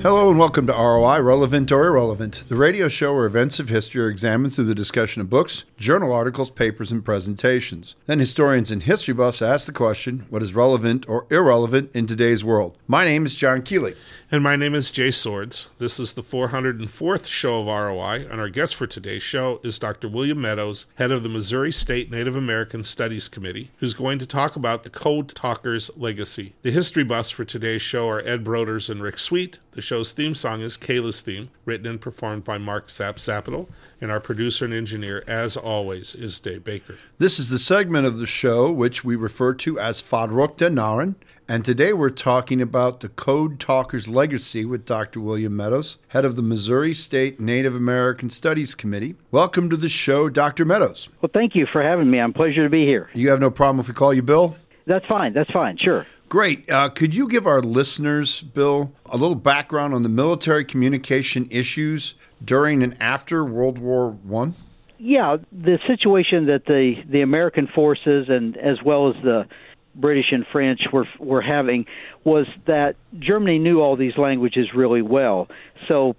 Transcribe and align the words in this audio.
Hello 0.00 0.30
and 0.30 0.38
welcome 0.38 0.68
to 0.68 0.72
ROI, 0.72 1.22
Relevant 1.22 1.72
or 1.72 1.84
Irrelevant, 1.84 2.44
the 2.48 2.54
radio 2.54 2.86
show 2.86 3.12
where 3.12 3.26
events 3.26 3.58
of 3.58 3.68
history 3.68 4.00
are 4.00 4.08
examined 4.08 4.54
through 4.54 4.66
the 4.66 4.74
discussion 4.74 5.20
of 5.20 5.28
books, 5.28 5.64
journal 5.76 6.12
articles, 6.12 6.52
papers, 6.52 6.92
and 6.92 7.04
presentations. 7.04 7.96
Then 8.06 8.20
historians 8.20 8.70
and 8.70 8.84
history 8.84 9.12
buffs 9.12 9.42
ask 9.42 9.66
the 9.66 9.72
question 9.72 10.24
what 10.30 10.40
is 10.40 10.54
relevant 10.54 11.08
or 11.08 11.26
irrelevant 11.30 11.90
in 11.96 12.06
today's 12.06 12.44
world? 12.44 12.78
My 12.86 13.04
name 13.04 13.26
is 13.26 13.34
John 13.34 13.60
Keeley. 13.60 13.96
And 14.30 14.42
my 14.42 14.56
name 14.56 14.74
is 14.74 14.90
Jay 14.90 15.10
Swords. 15.10 15.68
This 15.78 15.98
is 15.98 16.12
the 16.12 16.22
404th 16.22 17.26
show 17.26 17.60
of 17.60 17.66
ROI, 17.66 18.28
and 18.30 18.40
our 18.40 18.50
guest 18.50 18.74
for 18.74 18.86
today's 18.86 19.22
show 19.22 19.58
is 19.64 19.78
Dr. 19.78 20.06
William 20.06 20.38
Meadows, 20.38 20.84
head 20.96 21.10
of 21.10 21.22
the 21.22 21.30
Missouri 21.30 21.72
State 21.72 22.10
Native 22.10 22.36
American 22.36 22.84
Studies 22.84 23.26
Committee, 23.26 23.70
who's 23.78 23.94
going 23.94 24.18
to 24.18 24.26
talk 24.26 24.54
about 24.54 24.82
the 24.82 24.90
Code 24.90 25.30
Talkers' 25.34 25.90
legacy. 25.96 26.52
The 26.60 26.70
history 26.70 27.04
buffs 27.04 27.30
for 27.30 27.46
today's 27.46 27.80
show 27.80 28.06
are 28.10 28.20
Ed 28.20 28.44
Broders 28.44 28.90
and 28.90 29.02
Rick 29.02 29.18
Sweet. 29.18 29.60
The 29.78 29.82
show's 29.82 30.10
theme 30.10 30.34
song 30.34 30.60
is 30.60 30.76
Kayla's 30.76 31.22
Theme, 31.22 31.50
written 31.64 31.86
and 31.86 32.00
performed 32.00 32.42
by 32.42 32.58
Mark 32.58 32.90
Zap 32.90 33.18
Zapital, 33.18 33.68
and 34.00 34.10
our 34.10 34.18
producer 34.18 34.64
and 34.64 34.74
engineer, 34.74 35.22
as 35.28 35.56
always, 35.56 36.16
is 36.16 36.40
Dave 36.40 36.64
Baker. 36.64 36.96
This 37.18 37.38
is 37.38 37.48
the 37.48 37.60
segment 37.60 38.04
of 38.04 38.18
the 38.18 38.26
show 38.26 38.72
which 38.72 39.04
we 39.04 39.14
refer 39.14 39.54
to 39.54 39.78
as 39.78 40.02
Fadruk 40.02 40.56
de 40.56 40.68
Naren, 40.68 41.14
and 41.46 41.64
today 41.64 41.92
we're 41.92 42.10
talking 42.10 42.60
about 42.60 42.98
the 42.98 43.08
Code 43.08 43.60
Talkers 43.60 44.08
legacy 44.08 44.64
with 44.64 44.84
Dr. 44.84 45.20
William 45.20 45.56
Meadows, 45.56 45.98
head 46.08 46.24
of 46.24 46.34
the 46.34 46.42
Missouri 46.42 46.92
State 46.92 47.38
Native 47.38 47.76
American 47.76 48.30
Studies 48.30 48.74
Committee. 48.74 49.14
Welcome 49.30 49.70
to 49.70 49.76
the 49.76 49.88
show, 49.88 50.28
Dr. 50.28 50.64
Meadows. 50.64 51.08
Well, 51.22 51.30
thank 51.32 51.54
you 51.54 51.68
for 51.70 51.84
having 51.84 52.10
me. 52.10 52.18
I'm 52.18 52.32
pleasure 52.32 52.64
to 52.64 52.68
be 52.68 52.84
here. 52.84 53.10
You 53.14 53.30
have 53.30 53.40
no 53.40 53.48
problem 53.48 53.78
if 53.78 53.86
we 53.86 53.94
call 53.94 54.12
you 54.12 54.22
Bill? 54.22 54.56
That's 54.88 55.06
fine. 55.06 55.34
That's 55.34 55.50
fine. 55.50 55.76
Sure. 55.76 56.06
Great. 56.30 56.70
Uh, 56.70 56.88
could 56.88 57.14
you 57.14 57.28
give 57.28 57.46
our 57.46 57.60
listeners, 57.60 58.42
Bill, 58.42 58.92
a 59.06 59.16
little 59.16 59.34
background 59.34 59.94
on 59.94 60.02
the 60.02 60.08
military 60.08 60.64
communication 60.64 61.46
issues 61.50 62.14
during 62.44 62.82
and 62.82 62.96
after 63.00 63.44
World 63.44 63.78
War 63.78 64.10
One? 64.10 64.54
Yeah, 64.98 65.36
the 65.52 65.78
situation 65.86 66.46
that 66.46 66.64
the 66.66 66.94
the 67.08 67.20
American 67.20 67.68
forces 67.68 68.28
and 68.28 68.56
as 68.56 68.82
well 68.82 69.10
as 69.10 69.22
the 69.22 69.46
British 69.94 70.32
and 70.32 70.46
French 70.50 70.80
were 70.92 71.06
were 71.18 71.42
having 71.42 71.86
was 72.24 72.46
that 72.66 72.96
Germany 73.18 73.58
knew 73.58 73.80
all 73.80 73.96
these 73.96 74.16
languages 74.16 74.68
really 74.74 75.02
well. 75.02 75.48
So 75.86 76.16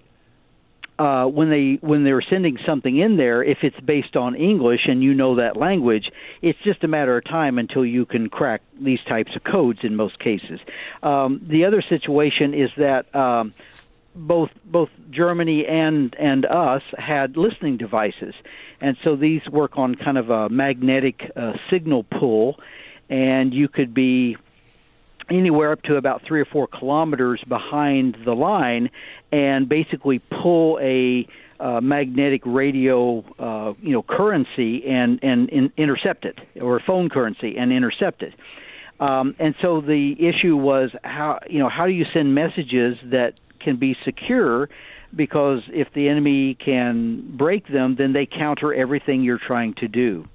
uh, 0.99 1.25
when 1.25 1.49
they 1.49 1.79
when 1.81 2.03
they're 2.03 2.21
sending 2.21 2.57
something 2.65 2.97
in 2.97 3.15
there, 3.15 3.41
if 3.41 3.59
it's 3.63 3.79
based 3.79 4.17
on 4.17 4.35
English 4.35 4.81
and 4.85 5.01
you 5.01 5.13
know 5.13 5.35
that 5.35 5.55
language, 5.55 6.11
it's 6.41 6.59
just 6.59 6.83
a 6.83 6.89
matter 6.89 7.17
of 7.17 7.23
time 7.23 7.57
until 7.57 7.85
you 7.85 8.05
can 8.05 8.29
crack 8.29 8.61
these 8.79 8.99
types 9.07 9.33
of 9.33 9.43
codes. 9.45 9.79
In 9.83 9.95
most 9.95 10.19
cases, 10.19 10.59
um, 11.01 11.41
the 11.47 11.63
other 11.63 11.81
situation 11.81 12.53
is 12.53 12.69
that 12.75 13.15
um, 13.15 13.53
both 14.13 14.49
both 14.65 14.89
Germany 15.09 15.65
and 15.65 16.13
and 16.19 16.45
us 16.45 16.83
had 16.97 17.37
listening 17.37 17.77
devices, 17.77 18.35
and 18.81 18.97
so 19.01 19.15
these 19.15 19.47
work 19.47 19.77
on 19.77 19.95
kind 19.95 20.17
of 20.17 20.29
a 20.29 20.49
magnetic 20.49 21.31
uh, 21.33 21.53
signal 21.69 22.03
pull, 22.03 22.59
and 23.09 23.53
you 23.53 23.69
could 23.69 23.93
be 23.93 24.35
anywhere 25.31 25.71
up 25.71 25.81
to 25.83 25.95
about 25.95 26.23
three 26.23 26.41
or 26.41 26.45
four 26.45 26.67
kilometers 26.67 27.41
behind 27.47 28.17
the 28.25 28.33
line 28.33 28.89
and 29.31 29.69
basically 29.69 30.19
pull 30.19 30.79
a 30.81 31.27
uh, 31.59 31.81
magnetic 31.81 32.41
radio, 32.45 33.19
uh, 33.37 33.73
you 33.81 33.91
know, 33.91 34.01
currency 34.01 34.85
and 34.87 35.19
and 35.23 35.49
in, 35.49 35.71
intercept 35.77 36.25
it, 36.25 36.39
or 36.61 36.79
phone 36.79 37.09
currency 37.09 37.57
and 37.57 37.71
intercept 37.71 38.23
it. 38.23 38.33
Um, 38.99 39.35
and 39.39 39.55
so 39.61 39.81
the 39.81 40.15
issue 40.19 40.57
was 40.57 40.91
how 41.03 41.39
you 41.49 41.59
know 41.59 41.69
how 41.69 41.85
do 41.85 41.91
you 41.91 42.05
send 42.13 42.33
messages 42.35 42.97
that 43.05 43.39
can 43.59 43.77
be 43.77 43.95
secure 44.05 44.69
because 45.15 45.61
if 45.69 45.91
the 45.93 46.07
enemy 46.07 46.55
can 46.55 47.35
break 47.35 47.67
them, 47.67 47.95
then 47.95 48.13
they 48.13 48.25
counter 48.25 48.73
everything 48.73 49.23
you're 49.23 49.39
trying 49.39 49.73
to 49.75 49.87
do. 49.87 50.27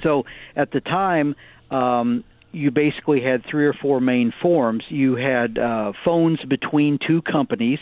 So 0.00 0.24
at 0.56 0.70
the 0.70 0.80
time, 0.80 1.34
um, 1.70 2.24
you 2.52 2.70
basically 2.70 3.22
had 3.22 3.42
three 3.50 3.66
or 3.66 3.72
four 3.72 4.00
main 4.00 4.32
forms. 4.42 4.84
You 4.88 5.16
had 5.16 5.58
uh, 5.58 5.92
phones 6.04 6.38
between 6.44 6.98
two 7.04 7.22
companies, 7.22 7.78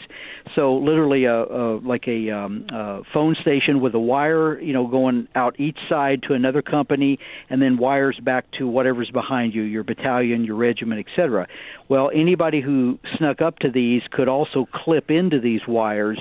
so 0.55 0.77
literally 0.77 1.25
a, 1.25 1.43
a 1.43 1.79
like 1.79 2.07
a, 2.07 2.31
um, 2.31 2.67
a 2.73 3.03
phone 3.13 3.35
station 3.41 3.81
with 3.81 3.95
a 3.95 3.99
wire, 3.99 4.61
you 4.61 4.73
know, 4.73 4.87
going 4.87 5.29
out 5.35 5.59
each 5.59 5.79
side 5.89 6.23
to 6.29 6.35
another 6.35 6.63
company, 6.63 7.19
and 7.49 7.61
then 7.61 7.79
wires 7.79 8.19
back 8.23 8.47
to 8.59 8.69
whatever's 8.69 9.11
behind 9.11 9.55
you, 9.55 9.63
your 9.63 9.83
battalion, 9.83 10.45
your 10.45 10.57
regiment, 10.57 11.05
etc. 11.07 11.47
Well, 11.89 12.11
anybody 12.15 12.61
who 12.61 12.99
snuck 13.19 13.41
up 13.43 13.59
to 13.61 13.71
these 13.71 14.03
could 14.11 14.29
also 14.29 14.67
clip 14.73 15.11
into 15.11 15.41
these 15.41 15.61
wires, 15.67 16.19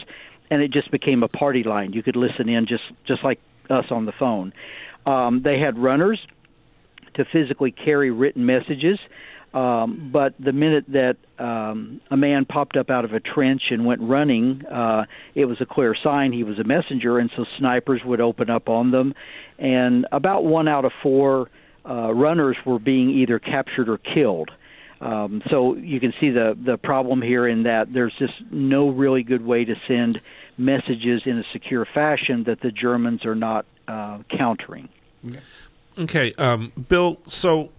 and 0.49 0.61
it 0.61 0.71
just 0.71 0.91
became 0.91 1.21
a 1.21 1.27
party 1.27 1.63
line. 1.63 1.93
You 1.93 2.01
could 2.01 2.15
listen 2.15 2.49
in 2.49 2.65
just 2.67 2.83
just 3.07 3.23
like 3.23 3.39
us 3.69 3.85
on 3.91 4.05
the 4.05 4.13
phone. 4.17 4.53
Um, 5.05 5.41
they 5.43 5.59
had 5.59 5.77
runners 5.77 6.19
to 7.19 7.25
physically 7.25 7.71
carry 7.71 8.11
written 8.11 8.45
messages. 8.45 8.97
Um, 9.53 10.09
but 10.13 10.35
the 10.39 10.53
minute 10.53 10.85
that 10.89 11.17
um, 11.39 12.01
a 12.11 12.17
man 12.17 12.45
popped 12.45 12.77
up 12.77 12.89
out 12.89 13.03
of 13.03 13.13
a 13.13 13.19
trench 13.19 13.63
and 13.71 13.83
went 13.85 14.01
running, 14.01 14.63
uh, 14.65 15.05
it 15.33 15.45
was 15.45 15.59
a 15.59 15.65
clear 15.65 15.95
sign 16.01 16.31
he 16.31 16.43
was 16.43 16.59
a 16.59 16.63
messenger, 16.63 17.17
and 17.17 17.31
so 17.35 17.45
snipers 17.57 18.01
would 18.05 18.21
open 18.21 18.49
up 18.49 18.69
on 18.69 18.91
them. 18.91 19.13
And 19.57 20.05
about 20.11 20.45
one 20.45 20.67
out 20.67 20.85
of 20.85 20.91
four 21.01 21.49
uh, 21.87 22.13
runners 22.13 22.57
were 22.65 22.79
being 22.79 23.09
either 23.09 23.39
captured 23.39 23.89
or 23.89 23.97
killed. 23.97 24.51
Um, 25.01 25.41
so 25.49 25.75
you 25.75 25.99
can 25.99 26.13
see 26.19 26.29
the 26.29 26.57
the 26.63 26.77
problem 26.77 27.21
here 27.21 27.47
in 27.47 27.63
that 27.63 27.93
there's 27.93 28.13
just 28.19 28.33
no 28.51 28.89
really 28.89 29.23
good 29.23 29.43
way 29.43 29.63
to 29.63 29.75
send 29.87 30.19
messages 30.57 31.21
in 31.25 31.39
a 31.39 31.43
secure 31.53 31.85
fashion 31.85 32.43
that 32.47 32.59
the 32.61 32.69
Germans 32.69 33.25
are 33.25 33.35
not 33.35 33.65
uh, 33.87 34.19
countering. 34.37 34.89
Okay, 35.99 36.33
um, 36.33 36.71
Bill. 36.87 37.19
So 37.25 37.71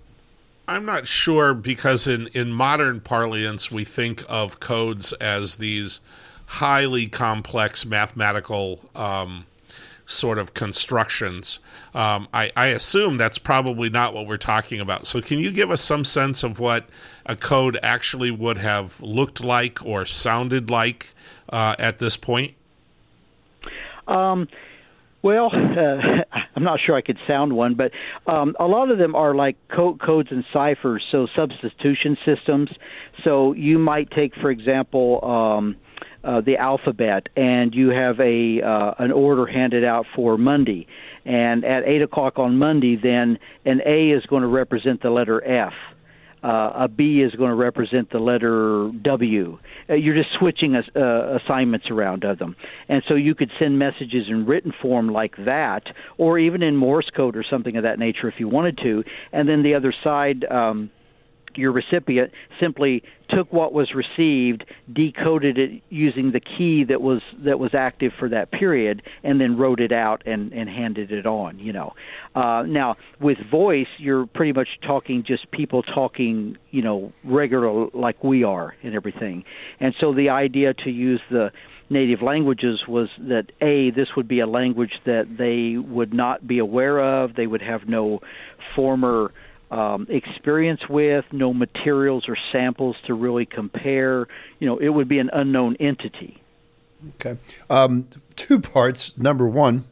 I'm 0.69 0.84
not 0.84 1.06
sure 1.06 1.54
because 1.54 2.06
in 2.06 2.26
in 2.28 2.53
modern 2.53 3.00
parlance 3.00 3.70
we 3.70 3.84
think 3.84 4.25
of 4.28 4.60
codes 4.60 5.12
as 5.14 5.56
these 5.56 6.00
highly 6.47 7.06
complex 7.06 7.86
mathematical 7.86 8.81
um, 8.94 9.47
sort 10.04 10.36
of 10.38 10.53
constructions. 10.53 11.60
Um, 11.94 12.28
I, 12.34 12.50
I, 12.56 12.66
assume 12.69 13.16
that's 13.16 13.38
probably 13.38 13.88
not 13.88 14.12
what 14.14 14.26
we're 14.26 14.37
talking 14.37 14.81
about. 14.81 15.06
So, 15.06 15.22
can 15.22 15.38
you 15.38 15.52
give 15.52 15.70
us 15.70 15.81
some 15.81 16.04
sense 16.04 16.42
of 16.42 16.58
what 16.58 16.88
a 17.25 17.37
code 17.37 17.78
actually 17.82 18.32
would 18.32 18.58
have 18.58 19.00
looked 19.00 19.42
like 19.42 19.84
or 19.84 20.04
sounded 20.04 20.70
like 20.70 21.14
uh, 21.48 21.76
at 21.78 22.00
this 22.00 22.16
point? 22.16 22.54
Um, 24.08 24.48
well, 25.22 25.50
uh, 25.54 26.25
I'm 26.60 26.65
not 26.65 26.78
sure 26.84 26.94
I 26.94 27.00
could 27.00 27.16
sound 27.26 27.54
one, 27.54 27.75
but 27.75 27.91
um, 28.31 28.54
a 28.60 28.66
lot 28.66 28.91
of 28.91 28.98
them 28.98 29.15
are 29.15 29.34
like 29.34 29.56
code, 29.75 29.98
codes 29.98 30.28
and 30.31 30.44
ciphers, 30.53 31.03
so 31.10 31.26
substitution 31.34 32.19
systems. 32.22 32.69
So 33.25 33.54
you 33.54 33.78
might 33.78 34.10
take, 34.10 34.34
for 34.34 34.50
example, 34.50 35.25
um, 35.25 35.76
uh, 36.22 36.43
the 36.43 36.59
alphabet, 36.59 37.28
and 37.34 37.75
you 37.75 37.88
have 37.88 38.20
a 38.20 38.60
uh, 38.60 38.93
an 38.99 39.10
order 39.10 39.47
handed 39.47 39.84
out 39.84 40.04
for 40.15 40.37
Monday, 40.37 40.87
and 41.25 41.65
at 41.65 41.84
eight 41.84 42.03
o'clock 42.03 42.38
on 42.38 42.59
Monday, 42.59 42.99
then 43.03 43.38
an 43.65 43.81
A 43.87 44.10
is 44.10 44.26
going 44.26 44.43
to 44.43 44.49
represent 44.49 45.00
the 45.00 45.09
letter 45.09 45.43
F 45.43 45.72
uh, 46.43 46.73
a 46.75 46.89
B 46.89 47.21
is 47.21 47.33
going 47.34 47.51
to 47.51 47.56
represent 47.56 48.11
the 48.11 48.19
letter 48.19 48.91
W. 49.03 49.59
Uh, 49.89 49.95
you're 49.95 50.15
just 50.15 50.31
switching 50.39 50.75
uh, 50.75 51.39
assignments 51.45 51.91
around 51.91 52.25
of 52.25 52.39
them. 52.39 52.56
And 52.89 53.03
so 53.09 53.15
you 53.15 53.34
could 53.34 53.51
send 53.59 53.78
messages 53.78 54.27
in 54.28 54.47
written 54.47 54.73
form 54.81 55.09
like 55.09 55.34
that, 55.45 55.83
or 56.19 56.39
even 56.39 56.62
in 56.62 56.77
Morse 56.77 57.11
code 57.15 57.37
or 57.37 57.45
something 57.49 57.77
of 57.77 57.83
that 57.83 57.99
nature 57.99 58.29
if 58.29 58.34
you 58.39 58.49
wanted 58.49 58.79
to. 58.83 59.05
And 59.33 59.49
then 59.49 59.62
the 59.62 59.75
other 59.75 59.93
side, 60.03 60.45
um, 60.50 60.91
your 61.56 61.72
recipient 61.72 62.33
simply 62.59 63.02
took 63.29 63.52
what 63.52 63.73
was 63.73 63.94
received, 63.94 64.64
decoded 64.93 65.58
it 65.58 65.82
using 65.88 66.32
the 66.32 66.41
key 66.41 66.85
that 66.85 67.00
was 67.00 67.23
that 67.38 67.58
was 67.58 67.75
active 67.75 68.12
for 68.19 68.29
that 68.29 68.50
period, 68.50 69.02
and 69.23 69.41
then 69.41 69.56
wrote 69.56 69.81
it 69.81 69.93
out 69.93 70.23
and 70.26 70.52
and 70.52 70.69
handed 70.69 71.12
it 71.12 71.26
on. 71.26 71.58
You 71.58 71.73
know, 71.73 71.94
uh, 72.35 72.64
now 72.67 72.97
with 73.20 73.38
voice, 73.50 73.88
you're 73.99 74.26
pretty 74.26 74.52
much 74.52 74.69
talking 74.82 75.23
just 75.23 75.50
people 75.50 75.82
talking, 75.82 76.56
you 76.70 76.82
know, 76.82 77.12
regular 77.25 77.88
like 77.93 78.23
we 78.25 78.44
are 78.44 78.75
and 78.82 78.94
everything. 78.94 79.44
And 79.79 79.94
so 80.00 80.12
the 80.12 80.31
idea 80.31 80.75
to 80.75 80.91
use 80.91 81.20
the 81.31 81.52
native 81.91 82.23
languages 82.23 82.87
was 82.87 83.08
that 83.19 83.50
a 83.61 83.91
this 83.91 84.14
would 84.17 84.29
be 84.29 84.41
a 84.41 84.47
language 84.47 84.93
that 85.05 85.37
they 85.37 85.76
would 85.76 86.14
not 86.14 86.47
be 86.47 86.58
aware 86.58 87.00
of. 87.00 87.35
They 87.35 87.47
would 87.47 87.62
have 87.62 87.88
no 87.88 88.20
former 88.75 89.32
um, 89.70 90.06
experience 90.08 90.81
with, 90.88 91.25
no 91.32 91.52
materials 91.52 92.25
or 92.28 92.37
samples 92.52 92.96
to 93.06 93.14
really 93.14 93.46
compare. 93.46 94.26
You 94.58 94.67
know, 94.67 94.78
it 94.78 94.88
would 94.88 95.08
be 95.08 95.19
an 95.19 95.31
unknown 95.32 95.76
entity. 95.76 96.43
Okay. 97.14 97.38
Um, 97.69 98.08
two 98.37 98.61
parts. 98.61 99.17
Number 99.17 99.46
one, 99.46 99.84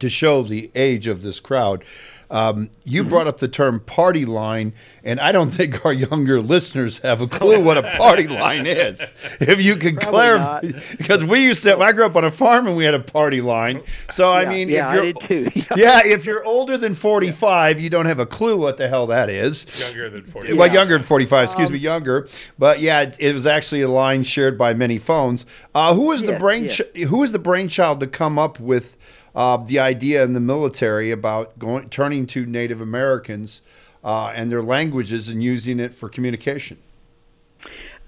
to 0.00 0.08
show 0.08 0.42
the 0.42 0.70
age 0.74 1.06
of 1.06 1.22
this 1.22 1.40
crowd. 1.40 1.84
Um, 2.30 2.68
you 2.84 3.00
Mm-hmm. 3.00 3.08
brought 3.08 3.26
up 3.26 3.38
the 3.38 3.48
term 3.48 3.80
party 3.80 4.26
line, 4.26 4.74
and 5.02 5.18
I 5.18 5.32
don't 5.32 5.50
think 5.58 5.86
our 5.86 5.94
younger 5.94 6.42
listeners 6.42 6.98
have 6.98 7.22
a 7.22 7.26
clue 7.26 7.58
what 7.64 7.78
a 7.78 7.96
party 7.96 8.28
line 8.28 8.66
is. 8.66 9.00
If 9.40 9.62
you 9.62 9.76
could 9.76 9.94
Probably 9.96 10.10
clarify, 10.20 10.60
not. 10.62 10.82
because 10.98 11.24
we 11.24 11.42
used 11.42 11.62
to, 11.62 11.78
I 11.78 11.92
grew 11.92 12.04
up 12.04 12.16
on 12.16 12.24
a 12.24 12.30
farm 12.30 12.66
and 12.66 12.76
we 12.76 12.84
had 12.84 12.92
a 12.92 13.00
party 13.00 13.40
line. 13.40 13.80
So, 14.10 14.30
I 14.30 14.42
Yeah, 14.42 14.48
mean, 14.50 14.68
yeah, 14.68 14.88
if 14.88 14.94
you're, 14.94 15.12
did 15.14 15.54
too. 15.54 15.60
yeah, 15.76 16.02
if 16.04 16.26
you're 16.26 16.44
older 16.44 16.76
than 16.76 16.94
45, 16.94 17.80
you 17.80 17.88
don't 17.88 18.04
have 18.04 18.18
a 18.20 18.26
clue 18.26 18.58
what 18.58 18.76
the 18.76 18.88
hell 18.88 19.06
that 19.06 19.30
is. 19.30 19.64
Younger 19.80 20.10
than 20.10 20.24
40. 20.24 20.52
Well, 20.52 20.70
younger 20.70 20.98
than 20.98 21.06
45, 21.06 21.44
excuse 21.44 21.68
Um, 21.68 21.72
me, 21.72 21.78
younger. 21.78 22.28
But 22.58 22.80
yeah, 22.80 23.00
it, 23.04 23.16
it 23.18 23.32
was 23.32 23.46
actually 23.46 23.80
a 23.80 23.88
line 23.88 24.22
shared 24.22 24.58
by 24.58 24.74
many 24.74 24.98
phones. 24.98 25.46
Uh, 25.74 25.94
who 25.94 26.02
was 26.08 26.24
the 26.24 26.32
Yeah, 26.32 26.38
brain? 26.38 26.64
yeah. 26.64 26.68
Ch- 26.70 26.96
who 27.08 27.20
was 27.20 27.32
the 27.32 27.38
brainchild 27.38 28.00
to 28.00 28.06
come 28.06 28.38
up 28.38 28.60
with 28.60 28.96
uh, 29.38 29.56
the 29.56 29.78
idea 29.78 30.24
in 30.24 30.32
the 30.34 30.40
military 30.40 31.12
about 31.12 31.58
going 31.58 31.88
turning 31.88 32.26
to 32.26 32.44
Native 32.44 32.80
Americans 32.80 33.62
uh, 34.02 34.32
and 34.34 34.50
their 34.50 34.62
languages 34.62 35.28
and 35.28 35.42
using 35.42 35.78
it 35.78 35.94
for 35.94 36.08
communication? 36.08 36.76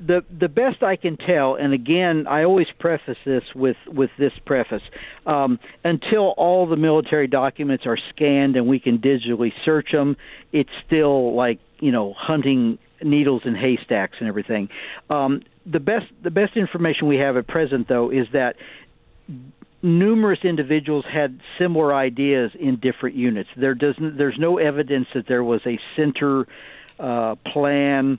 the 0.04 0.24
the 0.30 0.48
best 0.48 0.82
I 0.82 0.96
can 0.96 1.18
tell, 1.18 1.56
and 1.56 1.74
again, 1.74 2.26
I 2.26 2.44
always 2.44 2.68
preface 2.78 3.18
this 3.24 3.44
with 3.54 3.76
with 3.86 4.10
this 4.18 4.32
preface: 4.46 4.82
um, 5.26 5.60
until 5.84 6.30
all 6.38 6.66
the 6.66 6.76
military 6.76 7.26
documents 7.26 7.84
are 7.86 7.98
scanned 8.08 8.56
and 8.56 8.66
we 8.66 8.80
can 8.80 8.98
digitally 8.98 9.52
search 9.64 9.92
them, 9.92 10.16
it's 10.52 10.70
still 10.86 11.34
like 11.34 11.58
you 11.80 11.92
know 11.92 12.14
hunting 12.14 12.78
needles 13.02 13.42
in 13.44 13.54
haystacks 13.54 14.16
and 14.20 14.28
everything. 14.28 14.70
Um, 15.10 15.42
the 15.66 15.80
best 15.80 16.06
the 16.22 16.30
best 16.30 16.56
information 16.56 17.06
we 17.06 17.18
have 17.18 17.36
at 17.36 17.46
present, 17.46 17.86
though, 17.86 18.10
is 18.10 18.26
that 18.32 18.56
numerous 19.82 20.40
individuals 20.44 21.04
had 21.10 21.40
similar 21.58 21.94
ideas 21.94 22.52
in 22.58 22.76
different 22.76 23.16
units. 23.16 23.48
There 23.56 23.74
doesn't 23.74 24.16
there's 24.16 24.38
no 24.38 24.58
evidence 24.58 25.08
that 25.14 25.26
there 25.26 25.44
was 25.44 25.60
a 25.66 25.78
center 25.96 26.46
uh, 26.98 27.36
plan 27.36 28.18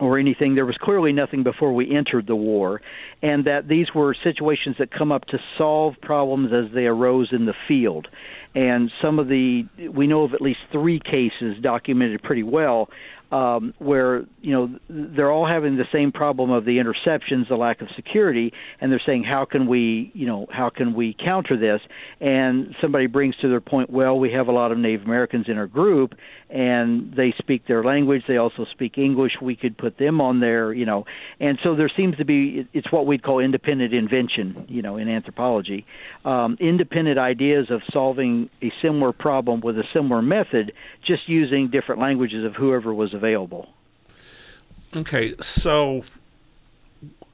or 0.00 0.18
anything. 0.18 0.54
There 0.54 0.66
was 0.66 0.76
clearly 0.76 1.12
nothing 1.12 1.42
before 1.42 1.72
we 1.72 1.94
entered 1.94 2.26
the 2.26 2.36
war, 2.36 2.82
and 3.22 3.44
that 3.44 3.68
these 3.68 3.94
were 3.94 4.14
situations 4.14 4.76
that 4.78 4.90
come 4.90 5.12
up 5.12 5.26
to 5.26 5.38
solve 5.56 5.94
problems 6.02 6.52
as 6.52 6.72
they 6.72 6.86
arose 6.86 7.32
in 7.32 7.46
the 7.46 7.54
field. 7.68 8.08
And 8.54 8.90
some 9.02 9.18
of 9.18 9.28
the 9.28 9.66
we 9.90 10.06
know 10.06 10.22
of 10.22 10.34
at 10.34 10.40
least 10.40 10.60
three 10.70 11.00
cases 11.00 11.56
documented 11.60 12.22
pretty 12.22 12.44
well 12.44 12.88
um, 13.34 13.74
where 13.78 14.24
you 14.42 14.52
know 14.52 14.78
they're 14.88 15.32
all 15.32 15.46
having 15.46 15.76
the 15.76 15.88
same 15.92 16.12
problem 16.12 16.52
of 16.52 16.64
the 16.64 16.78
interceptions, 16.78 17.48
the 17.48 17.56
lack 17.56 17.80
of 17.80 17.88
security, 17.96 18.52
and 18.80 18.92
they're 18.92 19.02
saying 19.04 19.24
how 19.24 19.44
can 19.44 19.66
we 19.66 20.12
you 20.14 20.24
know 20.24 20.46
how 20.50 20.70
can 20.70 20.94
we 20.94 21.16
counter 21.18 21.56
this? 21.56 21.80
And 22.20 22.76
somebody 22.80 23.08
brings 23.08 23.36
to 23.38 23.48
their 23.48 23.60
point, 23.60 23.90
well, 23.90 24.20
we 24.20 24.30
have 24.32 24.46
a 24.46 24.52
lot 24.52 24.70
of 24.70 24.78
Native 24.78 25.04
Americans 25.04 25.46
in 25.48 25.58
our 25.58 25.66
group, 25.66 26.14
and 26.48 27.12
they 27.16 27.34
speak 27.36 27.66
their 27.66 27.82
language. 27.82 28.22
They 28.28 28.36
also 28.36 28.66
speak 28.70 28.98
English. 28.98 29.32
We 29.42 29.56
could 29.56 29.76
put 29.76 29.98
them 29.98 30.20
on 30.20 30.38
there, 30.38 30.72
you 30.72 30.86
know. 30.86 31.04
And 31.40 31.58
so 31.62 31.74
there 31.74 31.88
seems 31.88 32.16
to 32.16 32.24
be 32.24 32.66
it's 32.72 32.90
what 32.92 33.06
we'd 33.06 33.22
call 33.22 33.40
independent 33.40 33.92
invention, 33.92 34.64
you 34.68 34.82
know, 34.82 34.96
in 34.96 35.08
anthropology, 35.08 35.84
um, 36.24 36.56
independent 36.60 37.18
ideas 37.18 37.70
of 37.70 37.82
solving 37.92 38.48
a 38.62 38.72
similar 38.80 39.12
problem 39.12 39.60
with 39.60 39.78
a 39.78 39.84
similar 39.92 40.22
method, 40.22 40.72
just 41.04 41.28
using 41.28 41.68
different 41.68 42.00
languages 42.00 42.44
of 42.44 42.54
whoever 42.54 42.94
was 42.94 43.14
available. 43.14 43.68
Okay, 44.96 45.34
so 45.40 46.04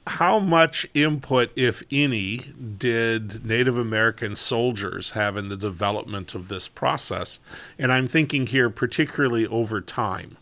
how 0.07 0.39
much 0.41 0.87
input, 0.95 1.51
if 1.55 1.83
any, 1.93 2.39
did 2.79 3.45
Native 3.45 3.77
American 3.77 4.35
soldiers 4.35 5.11
have 5.11 5.37
in 5.37 5.51
the 5.51 5.57
development 5.57 6.35
of 6.35 6.49
this 6.49 6.69
process? 6.69 7.39
And 7.79 7.93
I'm 7.93 8.09
thinking 8.09 8.47
here 8.47 8.71
particularly 8.71 9.47
over 9.47 9.81
time. 9.81 10.37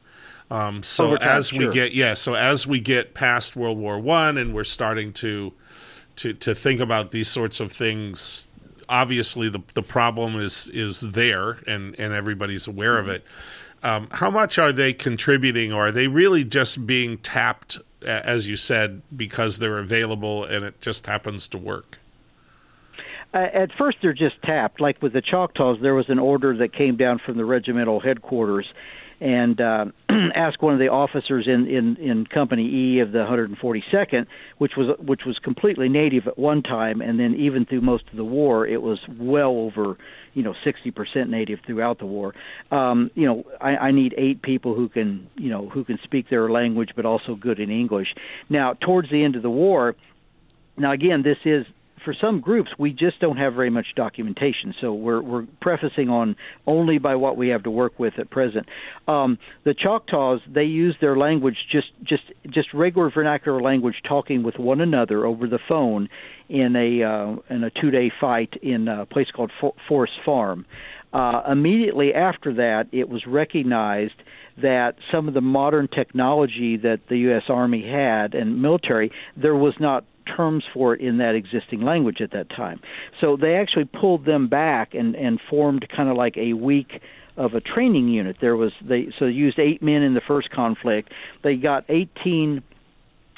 Um, 0.51 0.83
so 0.83 1.17
time, 1.17 1.29
as 1.29 1.53
we 1.53 1.65
sure. 1.65 1.73
get 1.73 1.93
yeah, 1.93 2.15
so 2.15 2.35
as 2.35 2.67
we 2.67 2.81
get 2.81 3.15
past 3.15 3.55
World 3.55 3.79
War 3.79 3.99
One 3.99 4.39
and 4.39 4.55
we're 4.55 4.65
starting 4.65 5.13
to 5.15 5.53
to 6.17 6.33
to 6.35 6.55
think 6.55 6.81
about 6.81 7.11
these 7.11 7.29
sorts 7.29 7.61
of 7.61 7.71
things, 7.71 8.51
obviously 8.89 9.49
the 9.49 9.61
the 9.75 9.83
problem 9.83 10.41
is 10.41 10.71
is 10.73 11.01
there 11.01 11.59
and 11.67 11.99
and 11.99 12.13
everybody's 12.15 12.67
aware 12.67 12.99
of 12.99 13.09
it. 13.09 13.25
Um, 13.83 14.09
how 14.11 14.31
much 14.31 14.59
are 14.59 14.73
they 14.73 14.93
contributing, 14.93 15.73
or 15.73 15.89
are 15.89 15.93
they 15.93 16.09
really 16.09 16.43
just 16.43 16.87
being 16.87 17.19
tapped, 17.19 17.79
as 18.03 18.49
you 18.49 18.57
said, 18.57 19.03
because 19.17 19.59
they're 19.59 19.79
available 19.79 20.45
and 20.45 20.65
it 20.65 20.81
just 20.81 21.07
happens 21.07 21.47
to 21.49 21.59
work? 21.59 21.98
Uh, 23.35 23.39
at 23.39 23.71
first, 23.77 23.99
they're 24.01 24.13
just 24.13 24.41
tapped. 24.43 24.81
Like 24.81 25.03
with 25.03 25.13
the 25.13 25.23
Choctaws, 25.23 25.79
there 25.81 25.95
was 25.95 26.09
an 26.09 26.19
order 26.19 26.57
that 26.59 26.73
came 26.73 26.97
down 26.97 27.19
from 27.19 27.37
the 27.37 27.45
regimental 27.45 28.01
headquarters 28.01 28.67
and 29.21 29.61
uh, 29.61 29.87
asked 30.35 30.63
one 30.63 30.73
of 30.73 30.79
the 30.79 30.89
officers 30.89 31.47
in, 31.47 31.67
in, 31.67 31.97
in 31.97 32.27
Company 32.27 32.69
E 32.69 33.01
of 33.01 33.13
the 33.13 33.19
142nd, 33.19 34.27
which 34.59 34.77
was 34.77 34.97
which 35.01 35.25
was 35.25 35.39
completely 35.39 35.89
native 35.89 36.29
at 36.29 36.39
one 36.39 36.63
time, 36.63 37.01
and 37.01 37.19
then 37.19 37.35
even 37.35 37.65
through 37.65 37.81
most 37.81 38.05
of 38.11 38.17
the 38.17 38.25
war, 38.25 38.67
it 38.67 38.81
was 38.81 39.01
well 39.09 39.51
over 39.51 39.97
you 40.35 40.43
know 40.43 40.55
60% 40.65 41.29
native 41.29 41.61
throughout 41.67 41.99
the 41.99 42.07
war. 42.07 42.35
Um, 42.71 43.11
you 43.15 43.27
know, 43.27 43.45
I, 43.61 43.77
I 43.77 43.91
need 43.91 44.15
eight 44.17 44.43
people 44.43 44.75
who 44.75 44.89
can 44.89 45.29
you 45.37 45.51
know 45.51 45.69
who 45.69 45.85
can 45.85 45.99
speak 46.05 46.29
their 46.29 46.49
language, 46.49 46.91
but 46.95 47.05
also 47.05 47.35
good 47.35 47.59
in 47.59 47.71
English. 47.71 48.15
Now, 48.49 48.75
towards 48.75 49.11
the 49.11 49.25
end 49.25 49.37
of 49.37 49.43
the 49.43 49.51
war, 49.51 49.97
now 50.77 50.93
again, 50.93 51.23
this 51.23 51.39
is 51.45 51.67
for 52.09 52.15
some 52.19 52.41
groups 52.41 52.71
we 52.79 52.91
just 52.91 53.21
don't 53.21 53.37
have 53.37 53.53
very 53.53 53.69
much 53.69 53.89
documentation, 53.95 54.75
so 54.81 54.95
we're 54.95 55.21
we're 55.21 55.47
prefacing 55.61 56.09
on 56.09 56.37
only 56.67 56.97
by 56.97 57.15
what 57.15 57.37
we 57.37 57.49
have 57.49 57.63
to 57.65 57.71
work 57.71 57.99
with 57.99 58.15
at 58.19 58.31
present. 58.31 58.67
Um, 59.07 59.37
the 59.65 59.75
Choctaws 59.75 60.41
they 60.51 60.65
use 60.65 60.97
their 61.03 61.19
language 61.19 61.57
just 61.71 61.89
just 62.03 62.23
just 62.49 62.73
regular 62.73 63.11
vernacular 63.11 63.61
language, 63.61 63.97
talking 64.09 64.43
with 64.43 64.59
one 64.59 64.81
another 64.81 65.27
over 65.27 65.47
the 65.47 65.59
phone 65.69 66.09
in 66.49 66.75
a 66.77 67.05
uh, 67.05 67.55
in 67.55 67.63
a 67.63 67.71
two 67.79 67.91
day 67.91 68.11
fight 68.19 68.55
in 68.63 68.89
a 68.89 69.05
place 69.05 69.29
called 69.31 69.53
For- 69.61 69.75
Forest 69.87 70.15
Farm. 70.25 70.65
Uh, 71.13 71.43
immediately 71.51 72.15
after 72.15 72.55
that, 72.55 72.87
it 72.91 73.11
was 73.11 73.27
recognized 73.27 74.15
that 74.63 74.95
some 75.13 75.29
of 75.29 75.35
the 75.35 75.43
modern 75.43 75.89
technology 75.89 76.79
that 76.79 77.01
the 77.11 77.19
U.S. 77.19 77.45
Army 77.51 77.87
had 77.87 78.35
and 78.35 78.63
military, 78.63 79.13
there 79.37 79.55
was 79.55 79.75
not 79.79 80.05
terms 80.37 80.65
for 80.73 80.95
it 80.95 81.01
in 81.01 81.19
that 81.19 81.35
existing 81.35 81.83
language 81.83 82.21
at 82.21 82.31
that 82.33 82.49
time. 82.51 82.81
So 83.21 83.37
they 83.37 83.57
actually 83.57 83.87
pulled 83.87 84.25
them 84.25 84.49
back 84.49 84.95
and, 84.95 85.15
and 85.17 85.41
formed 85.49 85.89
kind 85.89 86.09
of 86.09 86.17
like 86.17 86.37
a 86.37 86.53
week 86.53 87.01
of 87.37 87.55
a 87.55 87.61
training 87.61 88.09
unit. 88.09 88.37
There 88.41 88.57
was 88.57 88.73
they 88.83 89.11
so 89.19 89.27
they 89.27 89.31
used 89.31 89.59
eight 89.59 89.81
men 89.81 90.03
in 90.03 90.15
the 90.15 90.21
first 90.21 90.51
conflict. 90.51 91.13
They 91.43 91.57
got 91.57 91.85
18 91.89 92.63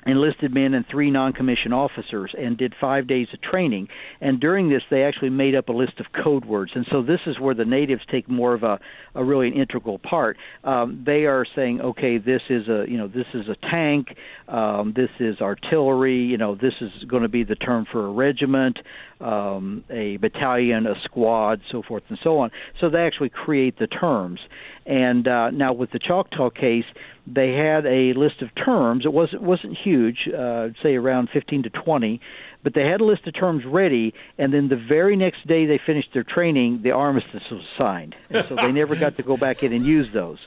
enlisted 0.06 0.52
men 0.52 0.74
and 0.74 0.84
three 0.90 1.10
non-commissioned 1.10 1.74
officers 1.74 2.34
and 2.38 2.56
did 2.56 2.74
five 2.80 3.06
days 3.06 3.28
of 3.32 3.40
training. 3.42 3.88
And 4.20 4.40
during 4.40 4.70
this 4.70 4.82
they 4.90 5.02
actually 5.02 5.30
made 5.30 5.54
up 5.54 5.68
a 5.68 5.72
list 5.72 6.00
of 6.00 6.06
code 6.24 6.44
words. 6.44 6.72
And 6.74 6.86
so 6.90 7.02
this 7.02 7.20
is 7.26 7.38
where 7.38 7.54
the 7.54 7.64
natives 7.64 8.02
take 8.10 8.28
more 8.28 8.54
of 8.54 8.62
a, 8.62 8.78
a 9.14 9.24
really 9.24 9.48
an 9.48 9.54
integral 9.54 9.98
part. 9.98 10.36
Um, 10.64 11.02
they 11.04 11.26
are 11.26 11.44
saying 11.54 11.80
okay 11.80 12.18
this 12.18 12.42
is 12.48 12.68
a 12.68 12.84
you 12.88 12.96
know 12.96 13.08
this 13.08 13.26
is 13.34 13.46
a 13.48 13.56
tank. 13.70 14.08
Um, 14.48 14.92
this 14.96 15.10
is 15.18 15.40
artillery. 15.40 16.18
You 16.18 16.38
know 16.38 16.54
this 16.54 16.74
is 16.80 16.90
going 17.08 17.22
to 17.22 17.28
be 17.28 17.44
the 17.44 17.56
term 17.56 17.86
for 17.90 18.06
a 18.06 18.10
regiment 18.10 18.78
um, 19.20 19.84
a 19.90 20.16
battalion 20.18 20.86
a 20.86 20.94
squad 21.02 21.60
so 21.70 21.82
forth 21.82 22.02
and 22.08 22.18
so 22.22 22.38
on 22.38 22.50
so 22.80 22.88
they 22.88 23.02
actually 23.02 23.28
create 23.28 23.78
the 23.78 23.86
terms 23.86 24.40
and 24.86 25.28
uh, 25.28 25.50
now 25.50 25.72
with 25.72 25.90
the 25.90 25.98
choctaw 25.98 26.50
case 26.50 26.86
they 27.32 27.52
had 27.52 27.86
a 27.86 28.12
list 28.14 28.42
of 28.42 28.54
terms. 28.54 29.04
It 29.04 29.12
wasn't 29.12 29.42
wasn't 29.42 29.76
huge, 29.76 30.28
uh, 30.28 30.68
say 30.82 30.96
around 30.96 31.30
15 31.32 31.64
to 31.64 31.70
20, 31.70 32.20
but 32.62 32.74
they 32.74 32.86
had 32.86 33.00
a 33.00 33.04
list 33.04 33.26
of 33.26 33.34
terms 33.34 33.64
ready. 33.64 34.14
And 34.38 34.52
then 34.52 34.68
the 34.68 34.76
very 34.76 35.16
next 35.16 35.46
day 35.46 35.66
they 35.66 35.78
finished 35.78 36.10
their 36.12 36.24
training, 36.24 36.82
the 36.82 36.90
armistice 36.90 37.44
was 37.50 37.62
signed, 37.78 38.16
and 38.30 38.46
so 38.48 38.56
they 38.56 38.72
never 38.72 38.96
got 38.96 39.16
to 39.16 39.22
go 39.22 39.36
back 39.36 39.62
in 39.62 39.72
and 39.72 39.84
use 39.84 40.12
those. 40.12 40.38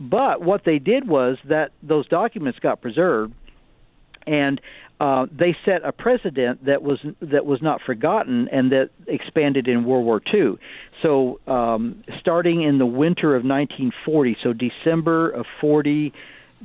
But 0.00 0.42
what 0.42 0.64
they 0.64 0.78
did 0.78 1.08
was 1.08 1.38
that 1.44 1.72
those 1.82 2.06
documents 2.08 2.60
got 2.60 2.80
preserved, 2.80 3.34
and 4.28 4.60
uh, 5.00 5.26
they 5.36 5.56
set 5.64 5.84
a 5.84 5.92
precedent 5.92 6.64
that 6.66 6.82
was 6.82 6.98
that 7.20 7.46
was 7.46 7.60
not 7.62 7.80
forgotten 7.86 8.48
and 8.50 8.72
that 8.72 8.90
expanded 9.06 9.68
in 9.68 9.84
World 9.84 10.04
War 10.04 10.20
II. 10.32 10.58
So, 11.02 11.40
um, 11.46 12.02
starting 12.20 12.62
in 12.62 12.78
the 12.78 12.86
winter 12.86 13.36
of 13.36 13.44
1940, 13.44 14.36
so 14.42 14.52
December 14.52 15.30
of 15.30 15.46
40, 15.60 16.12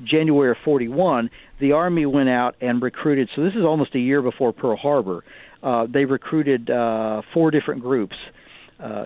January 0.03 0.49
of 0.51 0.57
41, 0.65 1.29
the 1.59 1.73
Army 1.73 2.07
went 2.07 2.29
out 2.29 2.55
and 2.59 2.81
recruited. 2.81 3.29
So 3.35 3.43
this 3.43 3.53
is 3.53 3.63
almost 3.63 3.93
a 3.93 3.99
year 3.99 4.23
before 4.23 4.51
Pearl 4.51 4.77
Harbor. 4.77 5.23
Uh, 5.61 5.85
they 5.91 6.05
recruited 6.05 6.69
uh, 6.71 7.21
four 7.33 7.51
different 7.51 7.81
groups. 7.81 8.15
uh, 8.15 8.31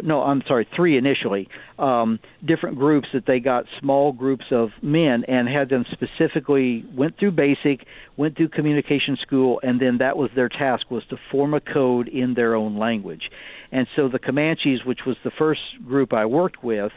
no, 0.04 0.24
I'm 0.24 0.42
sorry, 0.48 0.68
three 0.76 0.98
initially, 0.98 1.48
um, 1.78 2.20
different 2.46 2.78
groups 2.78 3.08
that 3.14 3.26
they 3.28 3.40
got 3.40 3.66
small 3.80 4.12
groups 4.12 4.46
of 4.52 4.70
men 4.82 5.24
and 5.28 5.48
had 5.48 5.70
them 5.70 5.86
specifically 5.92 6.84
went 6.96 7.18
through 7.20 7.32
basic, 7.32 7.86
went 8.18 8.36
through 8.36 8.50
communication 8.50 9.18
school, 9.22 9.60
and 9.62 9.80
then 9.80 10.00
that 10.00 10.18
was 10.18 10.32
their 10.36 10.50
task 10.50 10.90
was 10.90 11.04
to 11.10 11.18
form 11.32 11.54
a 11.54 11.62
code 11.62 12.08
in 12.08 12.34
their 12.34 12.56
own 12.56 12.78
language. 12.78 13.30
And 13.72 13.88
so 13.96 14.10
the 14.10 14.20
Comanches, 14.20 14.84
which 14.86 15.00
was 15.06 15.16
the 15.24 15.32
first 15.38 15.62
group 15.86 16.12
I 16.12 16.26
worked 16.26 16.64
with 16.64 16.92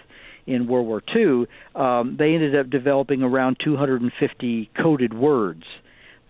in 0.46 0.66
World 0.66 0.86
War 0.86 1.02
II, 1.14 1.46
um, 1.74 2.16
they 2.18 2.34
ended 2.34 2.56
up 2.56 2.70
developing 2.70 3.22
around 3.22 3.58
250 3.62 4.70
coded 4.80 5.12
words 5.12 5.64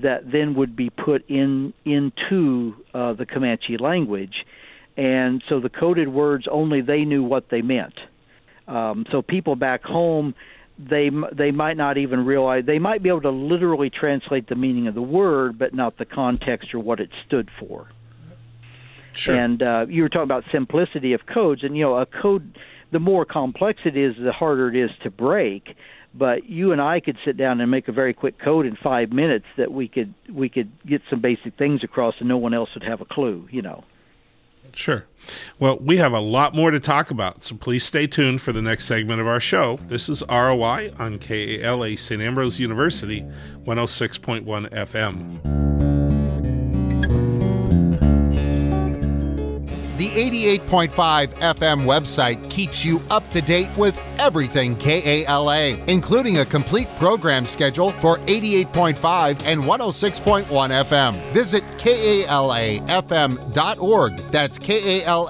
that 0.03 0.33
then 0.33 0.55
would 0.55 0.75
be 0.75 0.91
put 0.91 1.29
in 1.29 1.73
into 1.85 2.75
uh, 2.95 3.13
the 3.13 3.27
Comanche 3.27 3.77
language 3.79 4.35
and 4.97 5.43
so 5.49 5.61
the 5.61 5.69
coded 5.69 6.09
words 6.09 6.47
only 6.51 6.81
they 6.81 7.05
knew 7.05 7.23
what 7.23 7.49
they 7.51 7.63
meant. 7.63 7.99
Um, 8.69 9.07
so 9.11 9.23
people 9.23 9.57
back 9.57 9.83
home, 9.83 10.35
they 10.79 11.11
they 11.33 11.51
might 11.51 11.77
not 11.77 11.99
even 11.99 12.25
realize 12.25 12.65
they 12.65 12.79
might 12.79 13.03
be 13.03 13.09
able 13.09 13.23
to 13.23 13.31
literally 13.31 13.91
translate 13.91 14.49
the 14.49 14.55
meaning 14.55 14.87
of 14.87 14.95
the 14.95 15.03
word, 15.03 15.59
but 15.59 15.75
not 15.75 15.99
the 15.99 16.05
context 16.05 16.73
or 16.73 16.79
what 16.79 17.01
it 17.01 17.11
stood 17.27 17.51
for. 17.59 17.89
Sure. 19.13 19.35
And 19.35 19.63
uh, 19.63 19.87
you 19.89 20.03
were 20.03 20.09
talking 20.09 20.25
about 20.25 20.45
simplicity 20.53 21.13
of 21.13 21.27
codes, 21.27 21.65
and 21.65 21.77
you 21.77 21.83
know 21.83 21.97
a 21.97 22.07
code, 22.07 22.59
the 22.93 23.01
more 23.01 23.25
complex 23.25 23.81
it 23.85 23.97
is, 23.97 24.15
the 24.17 24.33
harder 24.33 24.69
it 24.69 24.77
is 24.77 24.91
to 25.03 25.11
break. 25.11 25.77
But 26.13 26.49
you 26.49 26.73
and 26.73 26.81
I 26.81 26.99
could 27.01 27.17
sit 27.25 27.37
down 27.37 27.61
and 27.61 27.71
make 27.71 27.87
a 27.87 27.93
very 27.93 28.15
quick 28.15 28.39
code 28.39 28.67
in 28.67 28.77
five 28.77 29.13
minutes 29.13 29.47
that 29.57 29.73
we 29.73 29.89
could 29.89 30.15
we 30.33 30.49
could 30.49 30.71
get 30.87 31.03
some 31.11 31.21
basic 31.21 31.57
things 31.57 31.83
across, 31.85 32.15
and 32.21 32.29
no 32.29 32.39
one 32.39 32.55
else 32.55 32.71
would 32.75 32.85
have 32.85 33.01
a 33.01 33.05
clue. 33.05 33.49
You 33.51 33.63
know. 33.63 33.85
Sure. 34.77 35.05
Well, 35.59 35.79
we 35.79 35.99
have 35.99 36.13
a 36.13 36.21
lot 36.21 36.55
more 36.55 36.71
to 36.71 36.81
talk 36.81 37.11
about, 37.11 37.45
so 37.45 37.55
please 37.57 37.85
stay 37.85 38.07
tuned 38.07 38.41
for 38.41 38.53
the 38.53 38.63
next 38.63 38.87
segment 38.87 39.21
of 39.21 39.27
our 39.27 39.41
show. 39.41 39.79
This 39.87 40.09
is 40.09 40.23
ROI 40.29 40.93
on 40.99 41.19
KALA 41.19 41.97
St. 41.97 42.23
Ambrose 42.23 42.59
University, 42.59 43.23
106.1 43.67 44.71
FM. 44.71 45.90
88.5 50.21 51.29
FM 51.29 51.85
website 51.87 52.51
keeps 52.51 52.85
you 52.85 53.01
up 53.09 53.31
to 53.31 53.41
date 53.41 53.75
with 53.79 53.99
everything 54.19 54.77
KALA, 54.77 55.79
including 55.87 56.41
a 56.41 56.45
complete 56.45 56.89
program 56.99 57.47
schedule 57.47 57.93
for 57.93 58.19
88.5 58.19 59.47
and 59.47 59.63
106.1 59.63 60.45
FM. 60.45 61.33
Visit 61.33 61.65
KALAFM.org. 61.79 62.27
That's 64.31 64.59
KALAFM.org. 64.59 65.21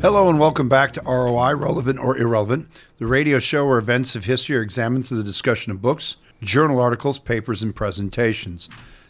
Hello 0.00 0.28
and 0.28 0.38
welcome 0.38 0.68
back 0.68 0.92
to 0.92 1.02
ROI, 1.04 1.56
Relevant 1.56 1.98
or 1.98 2.16
Irrelevant, 2.16 2.68
the 2.98 3.06
radio 3.06 3.40
show 3.40 3.66
where 3.66 3.78
events 3.78 4.14
of 4.14 4.26
history 4.26 4.56
are 4.56 4.62
examined 4.62 5.08
through 5.08 5.16
the 5.16 5.24
discussion 5.24 5.72
of 5.72 5.82
books, 5.82 6.18
journal 6.40 6.78
articles, 6.78 7.18
papers, 7.18 7.64
and 7.64 7.74
presentations. 7.74 8.68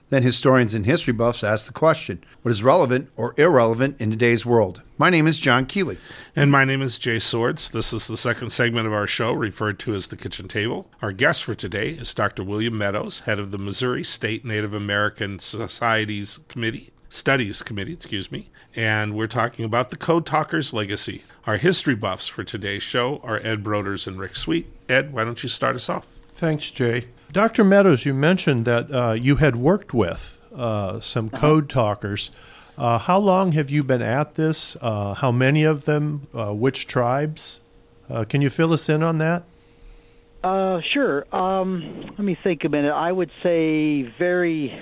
Then 0.09 0.23
historians 0.23 0.73
and 0.73 0.87
history 0.87 1.13
buffs 1.13 1.45
ask 1.45 1.67
the 1.67 1.75
question 1.75 2.25
what 2.41 2.53
is 2.53 2.63
relevant 2.63 3.11
or 3.19 3.35
irrelevant 3.37 4.01
in 4.01 4.11
today's 4.11 4.47
world? 4.47 4.81
My 4.97 5.11
name 5.11 5.27
is 5.27 5.39
John 5.39 5.67
Keeley. 5.67 5.99
And 6.35 6.51
my 6.51 6.65
name 6.65 6.81
is 6.81 6.99
Jay 6.99 7.19
Swords. 7.19 7.71
This 7.71 7.93
is 7.93 8.07
the 8.09 8.17
second 8.17 8.49
segment 8.49 8.87
of 8.87 8.95
our 8.95 9.07
show, 9.07 9.35
referred 9.35 9.79
to 9.81 9.95
as 9.95 10.09
the 10.09 10.17
Kitchen 10.17 10.49
Table. 10.49 10.91
Our 11.03 11.13
guest 11.13 11.45
for 11.45 11.55
today 11.55 11.91
is 11.91 12.15
Dr. 12.15 12.43
William 12.43 12.79
Meadows, 12.79 13.21
head 13.21 13.39
of 13.39 13.51
the 13.51 13.59
Missouri 13.59 14.05
State 14.05 14.43
Native 14.43 14.73
American 14.73 15.39
Societies 15.39 16.41
Committee. 16.49 16.93
Studies 17.11 17.63
Committee, 17.63 17.95
excuse 17.95 18.33
me, 18.33 18.51
and 18.75 19.15
we're 19.15 19.27
talking 19.27 19.65
about 19.65 19.91
the 19.91 19.97
Code 19.97 20.27
Talkers 20.27 20.73
legacy. 20.73 21.23
Our 21.47 21.57
history 21.57 21.95
buffs 21.95 22.29
for 22.29 22.45
today's 22.45 22.83
show 22.83 23.21
are 23.25 23.41
Ed 23.43 23.65
Broders 23.65 24.07
and 24.07 24.19
Rick 24.19 24.37
Sweet. 24.37 24.67
Ed, 24.89 25.13
why 25.13 25.25
don't 25.25 25.43
you 25.43 25.49
start 25.49 25.77
us 25.77 25.89
off? 25.89 26.07
Thanks, 26.35 26.71
Jay. 26.71 27.07
Dr. 27.33 27.65
Meadows, 27.65 28.07
you 28.07 28.15
mentioned 28.15 28.65
that 28.65 28.91
uh, 28.93 29.13
you 29.13 29.37
had 29.37 29.57
worked 29.57 29.93
with 29.93 30.41
uh, 30.55 31.01
some 31.01 31.31
uh-huh. 31.33 31.41
code 31.41 31.69
talkers. 31.69 32.31
Uh, 32.77 32.99
how 32.99 33.19
long 33.19 33.53
have 33.53 33.71
you 33.71 33.83
been 33.83 34.03
at 34.03 34.37
this? 34.37 34.77
Uh, 34.81 35.15
how 35.15 35.33
many 35.33 35.65
of 35.65 35.85
them? 35.85 36.27
Uh, 36.33 36.53
which 36.53 36.87
tribes? 36.87 37.61
can 38.29 38.41
you 38.41 38.49
fill 38.49 38.73
us 38.73 38.89
in 38.89 39.03
on 39.03 39.19
that? 39.19 39.43
sure. 40.95 41.27
Um, 41.35 42.05
let 42.11 42.21
me 42.21 42.39
think 42.43 42.65
a 42.65 42.69
minute. 42.69 42.93
I 42.93 43.13
would 43.13 43.31
say 43.43 44.03
very, 44.19 44.73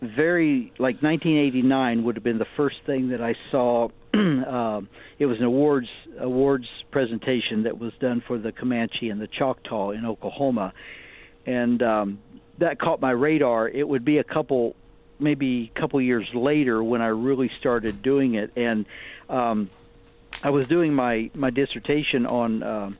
very 0.00 0.72
like 0.78 1.02
1989 1.02 2.04
would 2.04 2.16
have 2.16 2.24
been 2.24 2.38
the 2.38 2.44
first 2.44 2.76
thing 2.86 3.08
that 3.08 3.20
I 3.20 3.34
saw. 3.50 3.88
it 4.14 5.26
was 5.26 5.38
an 5.38 5.44
awards 5.44 5.88
awards 6.18 6.68
presentation 6.90 7.64
that 7.64 7.78
was 7.78 7.92
done 8.00 8.20
for 8.20 8.38
the 8.38 8.52
Comanche 8.52 9.10
and 9.10 9.20
the 9.20 9.26
Choctaw 9.26 9.90
in 9.90 10.06
Oklahoma, 10.06 10.72
and 11.46 11.82
um, 11.82 12.18
that 12.58 12.78
caught 12.78 13.00
my 13.00 13.10
radar. 13.10 13.68
It 13.68 13.86
would 13.86 14.04
be 14.04 14.18
a 14.18 14.24
couple, 14.24 14.76
maybe 15.18 15.72
a 15.74 15.80
couple 15.80 16.00
years 16.00 16.28
later 16.32 16.82
when 16.82 17.02
I 17.02 17.08
really 17.08 17.50
started 17.58 18.02
doing 18.02 18.34
it, 18.34 18.52
and 18.56 18.86
um, 19.28 19.68
I 20.42 20.50
was 20.50 20.66
doing 20.68 20.94
my 20.94 21.30
my 21.34 21.50
dissertation 21.50 22.26
on. 22.26 22.62
Uh, 22.62 22.90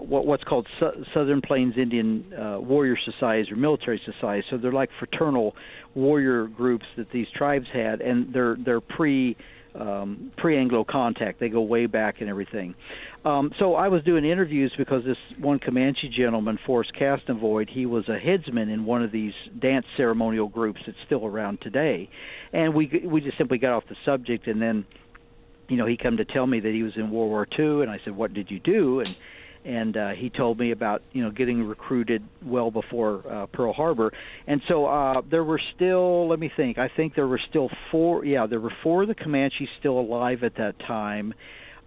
what, 0.00 0.26
what's 0.26 0.44
called 0.44 0.68
Southern 1.12 1.40
Plains 1.40 1.76
Indian 1.76 2.32
uh, 2.32 2.60
Warrior 2.60 2.96
Societies 2.96 3.50
or 3.50 3.56
military 3.56 4.00
societies. 4.04 4.44
So 4.50 4.56
they're 4.56 4.70
like 4.70 4.90
fraternal 4.98 5.56
warrior 5.98 6.46
groups 6.46 6.86
that 6.96 7.10
these 7.10 7.28
tribes 7.30 7.68
had, 7.68 8.00
and 8.00 8.32
they're 8.32 8.56
they're 8.56 8.80
pre 8.80 9.36
um, 9.74 10.32
pre-Anglo 10.36 10.84
contact. 10.84 11.38
They 11.38 11.48
go 11.48 11.60
way 11.60 11.86
back 11.86 12.20
and 12.20 12.30
everything. 12.30 12.74
Um, 13.24 13.52
so 13.58 13.74
I 13.74 13.88
was 13.88 14.02
doing 14.02 14.24
interviews 14.24 14.72
because 14.76 15.04
this 15.04 15.18
one 15.38 15.58
Comanche 15.58 16.08
gentleman, 16.08 16.58
Forrest 16.64 16.92
Kassanavoid, 16.94 17.68
he 17.68 17.84
was 17.84 18.08
a 18.08 18.18
headsman 18.18 18.70
in 18.70 18.84
one 18.84 19.02
of 19.02 19.12
these 19.12 19.34
dance 19.58 19.86
ceremonial 19.96 20.48
groups 20.48 20.80
that's 20.86 20.98
still 21.04 21.26
around 21.26 21.60
today, 21.60 22.08
and 22.52 22.74
we 22.74 22.86
we 23.04 23.20
just 23.20 23.36
simply 23.36 23.58
got 23.58 23.72
off 23.72 23.86
the 23.88 23.96
subject, 24.04 24.46
and 24.46 24.62
then, 24.62 24.84
you 25.68 25.76
know, 25.76 25.86
he 25.86 25.96
come 25.96 26.16
to 26.16 26.24
tell 26.24 26.46
me 26.46 26.60
that 26.60 26.72
he 26.72 26.82
was 26.82 26.96
in 26.96 27.10
World 27.10 27.30
War 27.30 27.46
II, 27.58 27.82
and 27.82 27.90
I 27.90 27.98
said, 28.04 28.16
"What 28.16 28.32
did 28.32 28.50
you 28.50 28.60
do?" 28.60 29.00
and 29.00 29.16
and 29.68 29.96
uh, 29.96 30.08
he 30.10 30.30
told 30.30 30.58
me 30.58 30.70
about 30.70 31.02
you 31.12 31.22
know 31.22 31.30
getting 31.30 31.62
recruited 31.62 32.22
well 32.42 32.70
before 32.70 33.22
uh, 33.30 33.46
Pearl 33.46 33.72
Harbor, 33.72 34.12
and 34.46 34.62
so 34.66 34.86
uh, 34.86 35.20
there 35.30 35.44
were 35.44 35.60
still 35.76 36.28
let 36.28 36.38
me 36.38 36.50
think 36.56 36.78
I 36.78 36.88
think 36.88 37.14
there 37.14 37.28
were 37.28 37.40
still 37.50 37.68
four 37.90 38.24
yeah 38.24 38.46
there 38.46 38.60
were 38.60 38.72
four 38.82 39.02
of 39.02 39.08
the 39.08 39.14
Comanches 39.14 39.68
still 39.78 40.00
alive 40.00 40.42
at 40.42 40.56
that 40.56 40.78
time. 40.80 41.34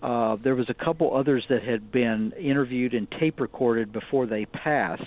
Uh, 0.01 0.35
there 0.43 0.55
was 0.55 0.67
a 0.69 0.73
couple 0.73 1.15
others 1.15 1.43
that 1.49 1.63
had 1.63 1.91
been 1.91 2.33
interviewed 2.39 2.93
and 2.93 3.07
tape 3.19 3.39
recorded 3.39 3.91
before 3.91 4.25
they 4.25 4.45
passed. 4.45 5.03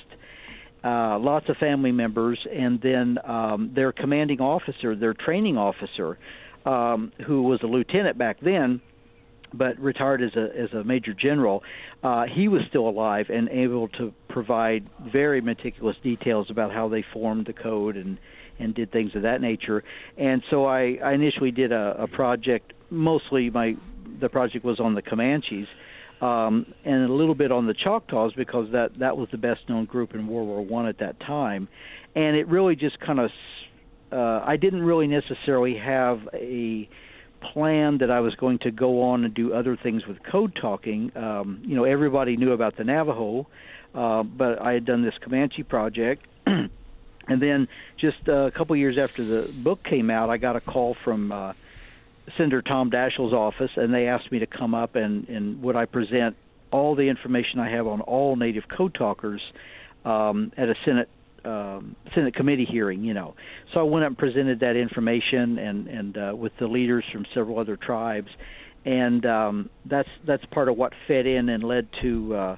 Uh, 0.85 1.19
lots 1.19 1.49
of 1.49 1.57
family 1.57 1.91
members, 1.91 2.39
and 2.53 2.81
then 2.81 3.19
um, 3.25 3.73
their 3.75 3.91
commanding 3.91 4.41
officer, 4.41 4.95
their 4.95 5.15
training 5.15 5.57
officer, 5.57 6.19
um, 6.67 7.11
who 7.27 7.43
was 7.43 7.59
a 7.63 7.67
lieutenant 7.67 8.19
back 8.19 8.39
then, 8.41 8.81
but 9.57 9.79
retired 9.79 10.23
as 10.23 10.35
a 10.37 10.51
as 10.57 10.73
a 10.73 10.85
major 10.85 11.15
general, 11.15 11.63
uh, 12.03 12.27
he 12.27 12.49
was 12.49 12.63
still 12.69 12.89
alive 12.89 13.31
and 13.31 13.49
able 13.49 13.89
to 13.89 14.13
provide 14.29 14.89
very 15.01 15.41
meticulous 15.41 15.97
details 16.03 16.51
about 16.51 16.73
how 16.73 16.89
they 16.89 17.03
formed 17.03 17.47
the 17.47 17.53
code 17.53 17.97
and 17.97 18.19
and 18.59 18.75
did 18.75 18.91
things 18.91 19.15
of 19.15 19.23
that 19.23 19.41
nature. 19.41 19.83
And 20.17 20.43
so 20.49 20.65
I, 20.65 20.99
I 21.03 21.13
initially 21.13 21.51
did 21.51 21.73
a, 21.73 22.03
a 22.03 22.07
project. 22.07 22.73
Mostly 22.91 23.51
my 23.51 23.77
the 24.21 24.29
project 24.29 24.65
was 24.65 24.81
on 24.81 24.95
the 24.95 25.03
Comanches. 25.03 25.69
Um, 26.21 26.73
and 26.85 27.11
a 27.11 27.13
little 27.13 27.35
bit 27.35 27.51
on 27.51 27.67
the 27.67 27.75
Choctaws 27.75 28.33
because 28.35 28.71
that 28.71 28.95
that 29.01 29.17
was 29.17 29.29
the 29.31 29.37
best 29.37 29.69
known 29.69 29.85
group 29.85 30.15
in 30.15 30.27
World 30.27 30.49
War 30.49 30.63
One 30.63 30.87
at 30.87 30.99
that 30.99 31.19
time, 31.21 31.69
and 32.15 32.37
it 32.37 32.47
really 32.47 32.77
just 32.77 32.99
kind 33.01 33.19
of 33.19 33.31
uh, 34.13 34.41
I 34.45 34.57
didn't 34.57 34.85
really 34.85 35.09
necessarily 35.09 35.77
have 35.77 36.29
a 36.33 36.89
planned 37.53 38.01
that 38.01 38.11
I 38.11 38.21
was 38.21 38.35
going 38.35 38.59
to 38.61 38.71
go 38.71 39.03
on 39.03 39.25
and 39.25 39.35
do 39.35 39.53
other 39.53 39.77
things 39.77 40.07
with 40.07 40.23
code 40.23 40.57
talking. 40.61 41.13
Um, 41.17 41.63
you 41.65 41.77
know, 41.77 41.85
everybody 41.85 42.37
knew 42.37 42.53
about 42.53 42.77
the 42.77 42.85
Navajo, 42.85 43.47
uh, 43.95 44.23
but 44.23 44.61
I 44.61 44.73
had 44.73 44.85
done 44.85 45.03
this 45.03 45.15
Comanche 45.21 45.63
project. 45.63 46.27
and 46.47 46.71
then 47.29 47.69
just 47.97 48.29
a 48.29 48.51
couple 48.55 48.75
years 48.77 48.99
after 48.99 49.25
the 49.25 49.53
book 49.53 49.83
came 49.85 50.11
out, 50.11 50.31
I 50.31 50.37
got 50.37 50.57
a 50.57 50.61
call 50.61 50.97
from 51.05 51.33
uh, 51.33 51.53
Senator 52.37 52.63
Tom 52.63 52.91
Daschle's 52.91 53.33
office, 53.33 53.71
and 53.77 53.93
they 53.93 54.09
asked 54.09 54.33
me 54.33 54.39
to 54.41 54.47
come 54.47 54.75
up 54.75 54.97
and, 54.97 55.29
and 55.29 55.63
would 55.63 55.77
I 55.77 55.85
present 55.85 56.37
all 56.71 56.95
the 56.95 57.09
information 57.09 57.61
I 57.61 57.71
have 57.71 57.87
on 57.87 58.01
all 58.01 58.37
Native 58.37 58.65
code 58.69 58.95
talkers 58.95 59.41
um, 60.05 60.53
at 60.57 60.69
a 60.69 60.75
Senate 60.85 61.09
um, 61.45 61.97
Senate 62.15 62.35
committee 62.35 62.67
hearing, 62.71 63.05
you 63.05 63.15
know. 63.15 63.35
So 63.73 63.81
I 63.81 63.83
went 63.85 64.05
up 64.05 64.11
and 64.11 64.19
presented 64.19 64.61
that 64.61 64.77
information 64.77 65.59
and 65.59 65.89
and 65.89 66.17
uh, 66.17 66.37
with 66.37 66.53
the 66.59 66.67
leaders 66.67 67.05
from 67.13 67.27
several 67.35 67.59
other 67.59 67.77
tribes, 67.77 68.29
and 68.85 69.25
um, 69.27 69.71
that's 69.85 70.09
that's 70.27 70.45
part 70.47 70.69
of 70.69 70.77
what 70.77 70.93
fed 71.07 71.27
in 71.27 71.49
and 71.49 71.63
led 71.65 71.89
to 72.03 72.35
uh, 72.35 72.57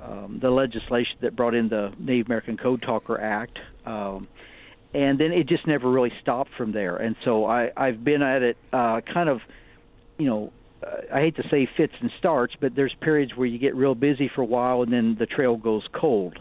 um, 0.00 0.38
the 0.40 0.50
legislation 0.50 1.16
that 1.20 1.34
brought 1.34 1.54
in 1.54 1.68
the 1.68 1.92
Native 1.98 2.26
American 2.26 2.56
Code 2.56 2.82
Talker 2.82 3.20
Act. 3.20 3.58
Um, 3.84 4.28
and 4.94 5.18
then 5.20 5.32
it 5.32 5.46
just 5.46 5.66
never 5.66 5.90
really 5.90 6.12
stopped 6.22 6.50
from 6.56 6.72
there. 6.72 6.96
And 6.96 7.16
so 7.24 7.44
I, 7.44 7.70
I've 7.76 8.02
been 8.04 8.22
at 8.22 8.42
it 8.42 8.56
uh, 8.72 9.00
kind 9.12 9.28
of, 9.28 9.40
you 10.18 10.26
know, 10.26 10.52
uh, 10.82 11.14
I 11.14 11.20
hate 11.20 11.36
to 11.36 11.42
say 11.50 11.68
fits 11.76 11.92
and 12.00 12.10
starts, 12.18 12.54
but 12.58 12.74
there's 12.74 12.94
periods 13.00 13.36
where 13.36 13.46
you 13.46 13.58
get 13.58 13.74
real 13.74 13.94
busy 13.94 14.30
for 14.34 14.42
a 14.42 14.46
while 14.46 14.82
and 14.82 14.92
then 14.92 15.16
the 15.18 15.26
trail 15.26 15.56
goes 15.56 15.86
cold. 15.92 16.38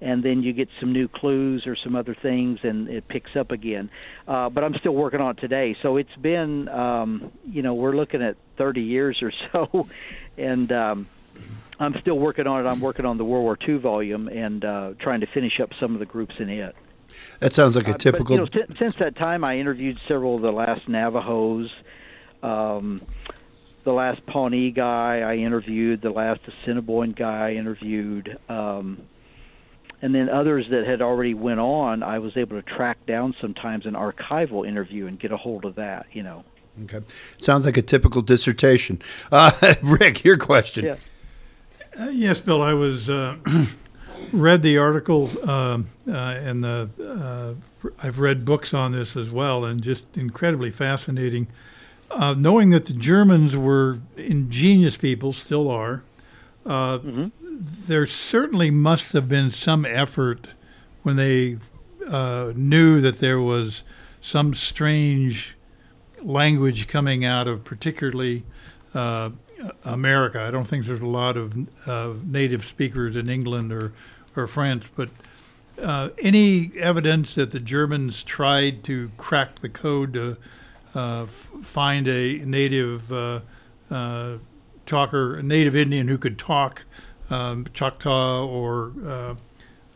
And 0.00 0.22
then 0.22 0.42
you 0.42 0.52
get 0.52 0.68
some 0.78 0.92
new 0.92 1.08
clues 1.08 1.66
or 1.66 1.74
some 1.74 1.96
other 1.96 2.14
things, 2.14 2.58
and 2.62 2.86
it 2.88 3.08
picks 3.08 3.34
up 3.34 3.50
again. 3.50 3.88
Uh, 4.28 4.50
but 4.50 4.62
I'm 4.62 4.74
still 4.74 4.94
working 4.94 5.20
on 5.20 5.30
it 5.36 5.40
today, 5.40 5.74
so 5.80 5.96
it's 5.96 6.14
been, 6.20 6.68
um, 6.68 7.32
you 7.50 7.62
know, 7.62 7.72
we're 7.72 7.96
looking 7.96 8.22
at 8.22 8.36
30 8.58 8.82
years 8.82 9.22
or 9.22 9.32
so, 9.52 9.88
and 10.36 10.70
um, 10.70 11.08
I'm 11.80 11.98
still 12.00 12.18
working 12.18 12.46
on 12.46 12.64
it. 12.64 12.68
I'm 12.68 12.80
working 12.80 13.06
on 13.06 13.16
the 13.16 13.24
World 13.24 13.44
War 13.44 13.58
II 13.66 13.78
volume 13.78 14.28
and 14.28 14.64
uh, 14.64 14.92
trying 14.98 15.20
to 15.20 15.26
finish 15.26 15.60
up 15.60 15.70
some 15.80 15.94
of 15.94 15.98
the 15.98 16.06
groups 16.06 16.34
in 16.38 16.50
it. 16.50 16.76
That 17.40 17.54
sounds 17.54 17.74
like 17.76 17.88
a 17.88 17.94
Uh, 17.94 17.98
typical. 17.98 18.36
But, 18.38 18.54
you 18.54 18.60
know, 18.60 18.66
si- 18.68 18.76
since 18.78 18.96
that 18.96 19.16
time, 19.16 19.44
I 19.44 19.58
interviewed 19.58 19.98
several 20.06 20.36
of 20.36 20.42
the 20.42 20.52
last 20.52 20.88
Navajos, 20.88 21.70
um, 22.42 23.00
the 23.84 23.92
last 23.92 24.26
Pawnee 24.26 24.72
guy 24.72 25.20
I 25.20 25.36
interviewed, 25.36 26.02
the 26.02 26.10
last 26.10 26.40
Assiniboine 26.46 27.12
guy 27.12 27.50
I 27.50 27.52
interviewed, 27.54 28.36
um, 28.48 28.98
and 30.02 30.14
then 30.14 30.28
others 30.28 30.66
that 30.70 30.86
had 30.86 31.02
already 31.02 31.34
went 31.34 31.60
on. 31.60 32.02
I 32.02 32.18
was 32.18 32.36
able 32.36 32.60
to 32.60 32.62
track 32.62 33.04
down 33.06 33.34
sometimes 33.40 33.86
an 33.86 33.94
archival 33.94 34.66
interview 34.66 35.06
and 35.06 35.18
get 35.18 35.32
a 35.32 35.36
hold 35.36 35.64
of 35.64 35.76
that. 35.76 36.06
You 36.12 36.22
know. 36.22 36.44
okay. 36.84 37.00
Sounds 37.38 37.64
like 37.66 37.76
a 37.76 37.82
typical 37.82 38.22
dissertation. 38.22 39.00
Uh, 39.32 39.74
Rick, 39.82 40.24
your 40.24 40.36
question. 40.36 40.84
Yeah. 40.84 40.96
Uh, 41.98 42.10
yes, 42.10 42.40
Bill. 42.40 42.62
I 42.62 42.74
was 42.74 43.08
uh, 43.08 43.36
read 44.32 44.62
the 44.62 44.76
article 44.78 45.30
um 45.48 45.86
uh, 46.08 46.12
and 46.12 46.62
the 46.64 46.90
uh, 47.00 47.54
I've 48.02 48.18
read 48.18 48.44
books 48.44 48.74
on 48.74 48.92
this 48.92 49.16
as 49.16 49.30
well, 49.30 49.64
and 49.64 49.82
just 49.82 50.16
incredibly 50.16 50.70
fascinating. 50.70 51.46
Uh, 52.10 52.34
knowing 52.34 52.70
that 52.70 52.86
the 52.86 52.92
Germans 52.92 53.56
were 53.56 53.98
ingenious 54.16 54.96
people, 54.96 55.32
still 55.32 55.68
are. 55.70 56.02
Uh, 56.64 56.98
There 57.58 58.06
certainly 58.06 58.70
must 58.70 59.12
have 59.12 59.28
been 59.28 59.50
some 59.50 59.86
effort 59.86 60.48
when 61.02 61.16
they 61.16 61.56
uh, 62.06 62.52
knew 62.54 63.00
that 63.00 63.18
there 63.20 63.40
was 63.40 63.82
some 64.20 64.54
strange 64.54 65.56
language 66.20 66.86
coming 66.86 67.24
out 67.24 67.48
of 67.48 67.64
particularly 67.64 68.44
uh, 68.92 69.30
America. 69.84 70.40
I 70.40 70.50
don't 70.50 70.66
think 70.66 70.84
there's 70.84 71.00
a 71.00 71.06
lot 71.06 71.38
of 71.38 71.56
uh, 71.86 72.12
native 72.24 72.64
speakers 72.66 73.16
in 73.16 73.30
England 73.30 73.72
or, 73.72 73.92
or 74.36 74.46
France, 74.46 74.84
but 74.94 75.08
uh, 75.80 76.10
any 76.18 76.72
evidence 76.78 77.34
that 77.36 77.52
the 77.52 77.60
Germans 77.60 78.22
tried 78.22 78.84
to 78.84 79.10
crack 79.16 79.60
the 79.60 79.68
code 79.68 80.12
to 80.14 80.36
uh, 80.94 81.22
f- 81.22 81.50
find 81.62 82.06
a 82.06 82.38
native 82.38 83.10
uh, 83.10 83.40
talker, 84.84 85.36
a 85.36 85.42
native 85.42 85.74
Indian 85.74 86.08
who 86.08 86.18
could 86.18 86.38
talk 86.38 86.84
um, 87.30 87.66
Choctaw 87.72 88.46
or 88.46 88.92
uh, 89.04 89.34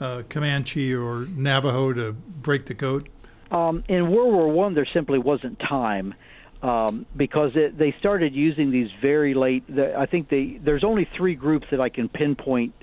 uh, 0.00 0.22
Comanche 0.28 0.94
or 0.94 1.26
Navajo 1.26 1.92
to 1.92 2.12
break 2.12 2.66
the 2.66 2.74
code? 2.74 3.08
Um, 3.50 3.84
in 3.88 4.10
World 4.10 4.32
War 4.32 4.48
One, 4.48 4.74
there 4.74 4.86
simply 4.92 5.18
wasn't 5.18 5.58
time 5.58 6.14
um, 6.62 7.06
because 7.16 7.52
it, 7.54 7.76
they 7.76 7.94
started 7.98 8.34
using 8.34 8.70
these 8.70 8.88
very 9.00 9.34
late. 9.34 9.64
The, 9.74 9.96
I 9.98 10.06
think 10.06 10.28
they 10.28 10.60
there's 10.62 10.84
only 10.84 11.08
three 11.16 11.34
groups 11.34 11.66
that 11.70 11.80
I 11.80 11.88
can 11.88 12.08
pinpoint 12.08 12.74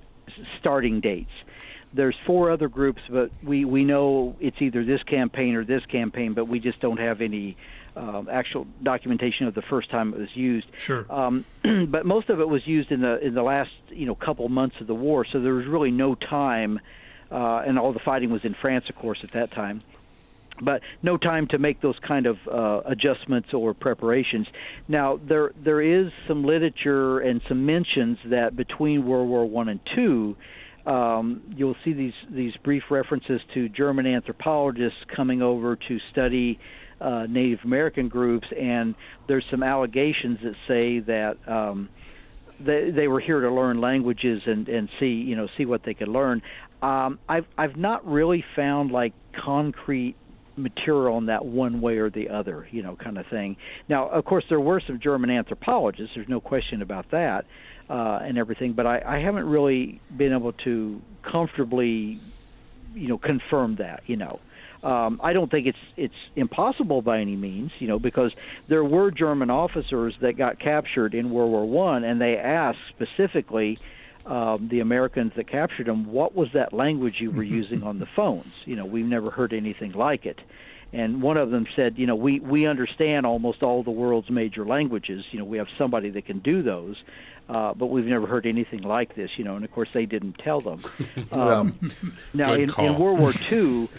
starting 0.60 1.00
dates. 1.00 1.32
There's 1.94 2.16
four 2.26 2.52
other 2.52 2.68
groups, 2.68 3.02
but 3.10 3.32
we 3.44 3.66
we 3.66 3.86
know 3.86 4.36
it's 4.40 4.58
either 4.60 4.84
this 4.84 5.02
campaign 5.04 5.56
or 5.56 5.64
this 5.64 5.86
campaign, 5.86 6.34
but 6.34 6.46
we 6.46 6.60
just 6.60 6.80
don't 6.80 7.00
have 7.00 7.22
any 7.22 7.56
um, 7.98 8.30
actual 8.32 8.68
documentation 8.84 9.48
of 9.48 9.56
the 9.56 9.62
first 9.64 9.90
time 9.90 10.14
it 10.14 10.20
was 10.20 10.36
used. 10.36 10.68
Sure. 10.78 11.06
Um, 11.10 11.46
but 11.90 12.06
most 12.06 12.30
of 12.30 12.40
it 12.40 12.48
was 12.48 12.66
used 12.66 12.92
in 12.92 13.02
the 13.02 13.20
in 13.20 13.34
the 13.34 13.44
last 13.44 13.72
you 13.90 14.06
know 14.06 14.16
couple 14.16 14.48
months 14.50 14.76
of 14.80 14.88
the 14.88 14.96
war, 14.96 15.26
so 15.26 15.42
there 15.42 15.54
was 15.54 15.66
really 15.66 15.92
no 15.92 16.16
time, 16.16 16.80
uh, 17.32 17.64
and 17.66 17.80
all 17.80 17.94
the 17.94 18.00
fighting 18.00 18.30
was 18.30 18.46
in 18.46 18.54
France, 18.54 18.86
of 18.90 18.96
course, 18.96 19.20
at 19.24 19.32
that 19.34 19.52
time 19.52 19.82
but 20.62 20.82
no 21.04 21.18
time 21.18 21.48
to 21.48 21.58
make 21.58 21.82
those 21.82 21.98
kind 22.00 22.26
of 22.26 22.38
uh, 22.48 22.82
adjustments 22.86 23.54
or 23.54 23.74
preparations. 23.74 24.48
Now 24.88 25.20
there 25.24 25.52
there 25.64 25.82
is 25.82 26.12
some 26.28 26.44
literature 26.44 27.20
and 27.20 27.42
some 27.48 27.66
mentions 27.66 28.18
that 28.26 28.56
between 28.56 29.06
World 29.06 29.30
War 29.30 29.46
One 29.46 29.70
and 29.70 29.80
Two, 29.96 30.36
um, 30.86 31.42
you'll 31.56 31.76
see 31.84 31.94
these 31.94 32.14
these 32.30 32.56
brief 32.64 32.84
references 32.90 33.42
to 33.54 33.70
German 33.70 34.08
anthropologists 34.08 35.00
coming 35.16 35.42
over 35.42 35.76
to 35.76 36.00
study 36.12 36.60
uh, 37.00 37.26
Native 37.28 37.60
American 37.64 38.08
groups, 38.08 38.48
and 38.58 38.96
there's 39.28 39.46
some 39.50 39.64
allegations 39.64 40.40
that 40.44 40.56
say 40.68 41.00
that. 41.00 41.38
Um, 41.48 41.90
they, 42.60 42.90
they 42.90 43.08
were 43.08 43.20
here 43.20 43.42
to 43.42 43.52
learn 43.52 43.82
languages 43.82 44.42
and, 44.48 44.68
and 44.68 44.90
see 45.00 45.12
you 45.12 45.36
know 45.36 45.48
see 45.58 45.66
what 45.66 45.84
they 45.84 45.94
could 45.94 46.08
learn. 46.08 46.42
Um, 46.82 47.20
I've 47.30 47.46
I've 47.56 47.78
not 47.78 48.08
really 48.08 48.44
found 48.56 48.92
like 48.92 49.14
concrete 49.32 50.16
material 50.58 51.16
on 51.16 51.28
that 51.28 51.46
one 51.46 51.82
way 51.82 51.98
or 51.98 52.10
the 52.10 52.30
other, 52.30 52.68
you 52.72 52.82
know, 52.82 52.96
kind 52.96 53.18
of 53.18 53.28
thing. 53.28 53.56
Now, 53.88 54.10
of 54.10 54.26
course, 54.26 54.44
there 54.50 54.60
were 54.60 54.82
some 54.86 55.00
German 55.00 55.30
anthropologists. 55.30 56.16
There's 56.16 56.28
no 56.28 56.40
question 56.40 56.82
about 56.82 57.12
that, 57.12 57.46
uh, 57.90 58.20
and 58.22 58.38
everything. 58.38 58.74
But 58.74 58.88
I, 58.88 59.02
I 59.06 59.20
haven't 59.20 59.48
really 59.48 60.02
been 60.16 60.34
able 60.34 60.54
to 60.54 61.02
comfortably, 61.24 62.20
you 62.94 63.08
know, 63.08 63.18
confirm 63.18 63.76
that. 63.76 64.04
You 64.08 64.18
know, 64.18 64.40
um, 64.84 65.20
I 65.24 65.34
don't 65.34 65.50
think 65.50 65.68
it's 65.68 65.78
it's 65.96 66.16
impossible 66.36 67.02
by 67.02 67.20
any 67.20 67.36
means. 67.36 67.72
You 67.80 67.88
know, 67.88 68.00
because 68.00 68.32
there 68.68 68.84
were 68.84 69.12
German 69.12 69.50
officers 69.50 70.16
that 70.22 70.38
got 70.38 70.60
captured 70.60 71.14
in 71.14 71.30
World 71.32 71.52
War 71.52 71.66
One, 71.66 72.04
and 72.04 72.22
they 72.22 72.38
asked 72.38 72.84
specifically 72.84 73.78
um, 74.28 74.68
the 74.68 74.82
Americans 74.82 75.34
that 75.36 75.48
captured 75.48 75.88
them, 75.88 76.12
what 76.12 76.36
was 76.36 76.50
that 76.54 76.74
language 76.74 77.22
you 77.22 77.32
were 77.32 77.44
using 77.62 77.84
on 77.84 78.00
the 78.00 78.06
phones? 78.06 78.54
You 78.66 78.76
know, 78.76 78.86
we've 78.86 79.06
never 79.06 79.32
heard 79.32 79.54
anything 79.54 79.94
like 79.94 80.26
it. 80.26 80.40
And 80.94 81.22
one 81.22 81.38
of 81.38 81.52
them 81.52 81.68
said, 81.76 81.98
you 81.98 82.06
know, 82.06 82.16
we 82.16 82.40
we 82.40 82.66
understand 82.66 83.26
almost 83.26 83.62
all 83.62 83.84
the 83.84 83.92
world's 83.92 84.30
major 84.30 84.66
languages. 84.66 85.26
You 85.32 85.40
know, 85.40 85.46
we 85.46 85.58
have 85.58 85.68
somebody 85.78 86.10
that 86.12 86.26
can 86.26 86.40
do 86.40 86.62
those, 86.62 86.96
uh, 87.50 87.74
but 87.74 87.88
we've 87.88 88.06
never 88.06 88.26
heard 88.26 88.46
anything 88.46 88.84
like 88.84 89.14
this. 89.14 89.32
You 89.38 89.44
know, 89.44 89.58
and 89.58 89.66
of 89.66 89.72
course 89.72 89.90
they 89.92 90.06
didn't 90.06 90.38
tell 90.40 90.60
them. 90.60 90.82
Um, 91.32 91.78
now, 92.34 92.54
in, 92.54 92.72
in 92.80 92.98
World 92.98 93.20
War 93.20 93.34
II, 93.52 93.90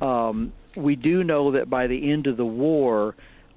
um, 0.00 0.52
we 0.76 0.96
do 0.96 1.24
know 1.24 1.52
that 1.52 1.68
by 1.68 1.86
the 1.86 2.10
end 2.10 2.26
of 2.26 2.36
the 2.36 2.44
war, 2.44 3.14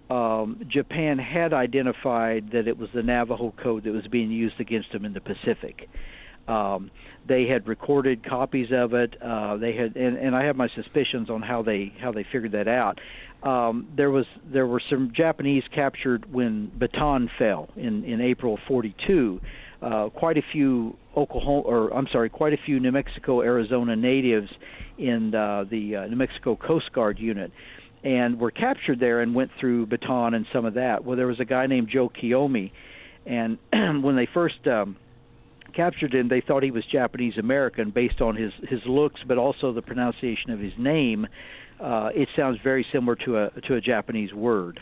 um, 0.09 0.65
Japan 0.67 1.17
had 1.17 1.53
identified 1.53 2.51
that 2.51 2.67
it 2.67 2.77
was 2.77 2.89
the 2.93 3.03
Navajo 3.03 3.53
code 3.61 3.83
that 3.85 3.91
was 3.91 4.07
being 4.07 4.31
used 4.31 4.59
against 4.59 4.91
them 4.91 5.05
in 5.05 5.13
the 5.13 5.21
Pacific. 5.21 5.89
Um, 6.47 6.91
they 7.27 7.45
had 7.45 7.67
recorded 7.67 8.27
copies 8.27 8.69
of 8.73 8.93
it. 8.93 9.15
Uh, 9.21 9.57
they 9.57 9.73
had, 9.73 9.95
and, 9.95 10.17
and 10.17 10.35
I 10.35 10.45
have 10.45 10.55
my 10.55 10.67
suspicions 10.75 11.29
on 11.29 11.41
how 11.41 11.61
they 11.61 11.93
how 12.01 12.11
they 12.11 12.25
figured 12.31 12.51
that 12.53 12.67
out. 12.67 12.99
Um, 13.43 13.87
there 13.95 14.11
was 14.11 14.25
there 14.51 14.67
were 14.67 14.81
some 14.89 15.13
Japanese 15.15 15.63
captured 15.73 16.31
when 16.31 16.71
Bataan 16.77 17.29
fell 17.37 17.69
in 17.75 18.03
in 18.03 18.21
April 18.21 18.55
of 18.55 18.59
'42. 18.67 19.39
Uh, 19.81 20.09
quite 20.09 20.37
a 20.37 20.43
few 20.51 20.95
Oklahoma, 21.15 21.61
or 21.61 21.93
I'm 21.93 22.07
sorry, 22.11 22.29
quite 22.29 22.53
a 22.53 22.59
few 22.65 22.79
New 22.79 22.91
Mexico, 22.91 23.41
Arizona 23.41 23.95
natives 23.95 24.49
in 25.01 25.33
uh, 25.33 25.65
the 25.69 25.95
uh, 25.95 26.07
New 26.07 26.15
Mexico 26.15 26.55
Coast 26.55 26.93
Guard 26.93 27.19
unit, 27.19 27.51
and 28.03 28.39
were 28.39 28.51
captured 28.51 28.99
there 28.99 29.21
and 29.21 29.33
went 29.33 29.51
through 29.59 29.87
Bataan 29.87 30.35
and 30.35 30.45
some 30.53 30.65
of 30.65 30.75
that. 30.75 31.03
Well, 31.03 31.17
there 31.17 31.27
was 31.27 31.39
a 31.39 31.45
guy 31.45 31.67
named 31.67 31.89
Joe 31.89 32.09
Kieyoomia, 32.09 32.71
and 33.25 33.57
when 34.03 34.15
they 34.15 34.27
first 34.27 34.65
um, 34.67 34.95
captured 35.73 36.13
him, 36.13 36.27
they 36.27 36.41
thought 36.41 36.63
he 36.63 36.71
was 36.71 36.85
Japanese 36.85 37.37
American 37.37 37.89
based 37.89 38.21
on 38.21 38.35
his 38.35 38.53
his 38.67 38.81
looks, 38.85 39.21
but 39.27 39.37
also 39.37 39.73
the 39.73 39.81
pronunciation 39.81 40.51
of 40.51 40.59
his 40.59 40.73
name. 40.77 41.27
Uh, 41.79 42.11
it 42.13 42.29
sounds 42.35 42.59
very 42.63 42.85
similar 42.91 43.15
to 43.15 43.37
a 43.37 43.61
to 43.61 43.75
a 43.75 43.81
Japanese 43.81 44.33
word, 44.33 44.81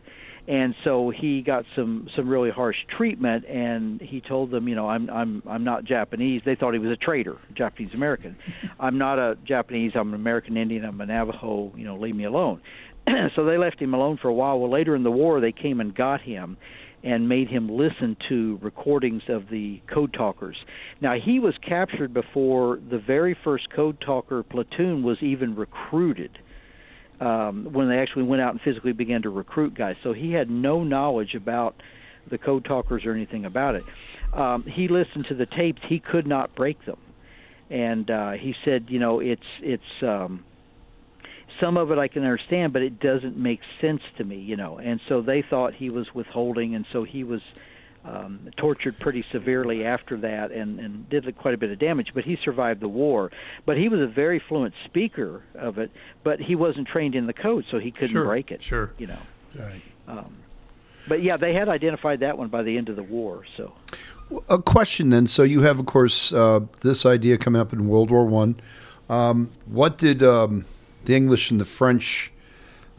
and 0.50 0.74
so 0.84 1.12
he 1.12 1.44
got 1.44 1.64
some 1.76 2.10
some 2.16 2.28
really 2.28 2.50
harsh 2.50 2.76
treatment. 2.98 3.46
And 3.46 4.02
he 4.02 4.20
told 4.20 4.50
them, 4.50 4.68
you 4.68 4.74
know, 4.74 4.90
I'm 4.90 5.08
I'm 5.12 5.44
I'm 5.48 5.64
not 5.64 5.86
Japanese. 5.86 6.42
They 6.44 6.56
thought 6.56 6.74
he 6.74 6.80
was 6.80 6.92
a 6.92 6.98
traitor, 6.98 7.38
Japanese 7.54 7.94
American. 7.94 8.36
I'm 8.80 8.98
not 8.98 9.20
a 9.20 9.38
Japanese. 9.46 9.92
I'm 9.94 10.10
an 10.10 10.16
American 10.16 10.58
Indian. 10.58 10.86
I'm 10.86 11.00
a 11.00 11.06
Navajo. 11.06 11.72
You 11.78 11.86
know, 11.86 11.98
leave 11.98 12.16
me 12.16 12.24
alone. 12.24 12.62
so 13.36 13.46
they 13.46 13.60
left 13.60 13.80
him 13.80 13.94
alone 13.94 14.18
for 14.20 14.28
a 14.28 14.34
while. 14.34 14.60
Well, 14.60 14.72
later 14.72 14.96
in 14.96 15.04
the 15.04 15.12
war, 15.12 15.40
they 15.40 15.52
came 15.52 15.80
and 15.80 15.94
got 15.94 16.22
him 16.22 16.58
and 17.04 17.30
made 17.30 17.48
him 17.48 17.70
listen 17.70 18.18
to 18.28 18.60
recordings 18.62 19.22
of 19.30 19.50
the 19.50 19.80
code 19.88 20.14
talkers. 20.14 20.58
Now, 21.00 21.14
he 21.14 21.40
was 21.40 21.54
captured 21.62 22.14
before 22.14 22.80
the 22.90 22.98
very 22.98 23.38
first 23.44 23.70
code 23.70 24.02
talker 24.02 24.44
platoon 24.44 25.04
was 25.04 25.18
even 25.22 25.56
recruited. 25.56 26.40
Um, 27.20 27.68
when 27.74 27.90
they 27.90 27.98
actually 27.98 28.24
went 28.24 28.42
out 28.42 28.54
and 28.54 28.62
physically 28.62 28.94
began 28.94 29.24
to 29.24 29.30
recruit 29.30 29.76
guys, 29.76 29.96
so 30.04 30.14
he 30.14 30.32
had 30.32 30.50
no 30.50 30.84
knowledge 30.84 31.36
about 31.36 31.76
the 32.30 32.38
code 32.38 32.64
talkers 32.64 33.04
or 33.06 33.14
anything 33.14 33.44
about 33.46 33.76
it. 33.76 33.84
Um, 34.34 34.64
he 34.64 34.88
listened 34.88 35.26
to 35.28 35.36
the 35.36 35.46
tapes; 35.46 35.82
he 35.90 36.00
could 36.00 36.28
not 36.28 36.56
break 36.56 36.86
them, 36.86 37.00
and 37.70 38.10
uh, 38.10 38.32
he 38.32 38.54
said, 38.64 38.86
you 38.88 39.00
know, 39.00 39.20
it's 39.20 39.42
it's 39.62 39.84
um, 40.02 40.46
some 41.60 41.78
of 41.78 41.92
it 41.92 41.98
I 41.98 42.08
can 42.08 42.24
understand, 42.24 42.74
but 42.74 42.82
it 42.82 43.00
doesn't 43.00 43.38
make 43.38 43.60
sense 43.82 44.02
to 44.18 44.24
me, 44.24 44.38
you 44.38 44.56
know. 44.56 44.78
And 44.78 45.00
so 45.10 45.22
they 45.22 45.44
thought 45.50 45.74
he 45.74 45.90
was 45.90 46.08
withholding, 46.14 46.76
and 46.76 46.86
so 46.94 47.04
he 47.04 47.24
was 47.24 47.42
um, 48.10 48.40
tortured 48.58 48.98
pretty 49.00 49.24
severely 49.32 49.86
after 49.86 50.18
that, 50.18 50.52
and 50.52 50.80
and 50.80 51.10
did 51.10 51.38
quite 51.38 51.54
a 51.54 51.58
bit 51.58 51.70
of 51.72 51.80
damage. 51.80 52.12
But 52.14 52.24
he 52.24 52.38
survived 52.44 52.82
the 52.82 52.88
war. 52.90 53.32
But 53.66 53.78
he 53.78 53.88
was 53.90 54.02
a 54.02 54.08
very 54.08 54.40
fluent 54.40 54.74
speaker 54.86 55.44
of 55.56 55.78
it, 55.78 55.92
but 56.24 56.40
he 56.40 56.56
wasn't 56.56 56.88
trained 56.88 57.16
in 57.16 57.28
the 57.28 57.34
code, 57.34 57.66
so 57.70 57.78
he 57.80 57.92
couldn't 57.92 58.10
Sure, 58.10 58.26
break 58.26 58.52
it. 58.52 58.64
sure. 58.64 58.92
you 58.98 59.08
know. 59.08 59.20
Right. 59.58 59.82
But 61.08 61.24
yeah, 61.24 61.38
they 61.38 61.54
had 61.54 61.70
identified 61.70 62.20
that 62.20 62.38
one 62.38 62.50
by 62.50 62.62
the 62.62 62.78
end 62.78 62.90
of 62.90 62.96
the 62.96 63.04
war. 63.04 63.44
So 63.58 63.74
A 64.48 64.62
question 64.62 65.10
then. 65.10 65.26
So 65.28 65.42
you 65.44 65.62
have, 65.62 65.80
of 65.80 65.86
course, 65.88 66.32
uh, 66.32 66.62
this 66.82 67.04
idea 67.06 67.38
coming 67.38 67.60
up 67.60 67.74
in 67.74 67.88
World 67.88 68.12
War 68.12 68.26
One. 68.26 68.56
Um, 69.10 69.50
what 69.66 69.98
did 69.98 70.22
um, 70.22 70.66
the 71.06 71.16
English 71.16 71.50
and 71.50 71.60
the 71.60 71.66
French 71.66 72.32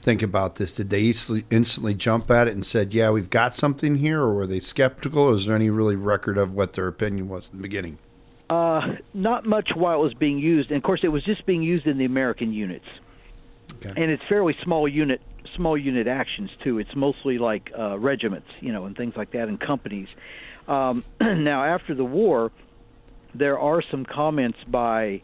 think 0.01 0.23
about 0.23 0.57
this? 0.57 0.75
Did 0.75 0.91
they 0.91 1.05
instantly, 1.05 1.95
jump 1.95 2.31
at 2.31 2.49
it 2.49 2.55
and 2.55 2.65
said, 2.65 2.95
"Yeah, 2.95 3.11
we've 3.11 3.31
got 3.31 3.55
something 3.55 3.97
here," 3.97 4.21
or 4.21 4.35
were 4.35 4.47
they 4.47 4.61
skeptical? 4.61 5.25
Or 5.25 5.35
is 5.35 5.47
there 5.47 5.55
any 5.55 5.71
really 5.71 5.97
record 5.97 6.39
of 6.39 6.55
what 6.55 6.73
their 6.73 6.87
opinion 6.87 7.29
was 7.29 7.51
in 7.51 7.59
the 7.59 7.63
beginning? 7.63 7.99
uh, 8.51 8.97
not 9.15 9.47
much 9.47 9.71
while 9.75 10.01
it 10.01 10.03
was 10.03 10.15
being 10.15 10.39
used, 10.39 10.71
and 10.71 10.77
of 10.77 10.83
course 10.83 11.01
it 11.05 11.09
was 11.09 11.25
just 11.25 11.47
being 11.47 11.63
used 11.63 11.87
in 11.87 11.97
the 11.97 12.05
American 12.05 12.53
units. 12.53 12.87
Okay. 13.77 13.93
and 13.97 14.11
it's 14.11 14.23
fairly 14.29 14.55
small 14.65 14.89
unit 14.89 15.23
small 15.55 15.79
unit 15.79 16.09
actions 16.09 16.51
too. 16.63 16.79
It's 16.81 16.95
mostly 16.95 17.39
like 17.39 17.71
uh, 17.79 17.99
regiments, 17.99 18.49
you 18.61 18.73
know, 18.73 18.85
and 18.85 18.97
things 18.97 19.17
like 19.17 19.31
that, 19.31 19.49
and 19.49 19.61
companies. 19.61 20.09
Um, 20.67 21.05
now, 21.21 21.65
after 21.65 21.95
the 21.95 22.05
war, 22.05 22.51
there 23.35 23.59
are 23.59 23.81
some 23.81 24.05
comments 24.05 24.59
by 24.67 25.23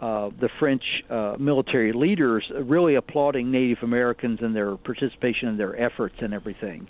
uh, 0.00 0.30
the 0.38 0.48
French 0.58 1.04
uh, 1.08 1.36
military 1.38 1.92
leaders 1.92 2.50
really 2.54 2.94
applauding 2.96 3.50
Native 3.50 3.82
Americans 3.82 4.40
and 4.42 4.54
their 4.54 4.76
participation 4.76 5.48
in 5.48 5.56
their 5.56 5.80
efforts 5.80 6.16
and 6.20 6.34
everything. 6.34 6.86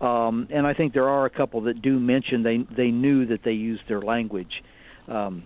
Um, 0.00 0.48
and 0.50 0.66
I 0.66 0.74
think 0.74 0.92
there 0.92 1.08
are 1.08 1.24
a 1.24 1.30
couple 1.30 1.62
that 1.62 1.82
do 1.82 1.98
mention 1.98 2.42
they 2.42 2.58
they 2.58 2.90
knew 2.90 3.26
that 3.26 3.42
they 3.42 3.52
used 3.52 3.82
their 3.88 4.00
language 4.00 4.62
um, 5.08 5.44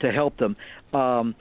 to 0.00 0.12
help 0.12 0.36
them. 0.36 0.56
Um, 0.92 1.34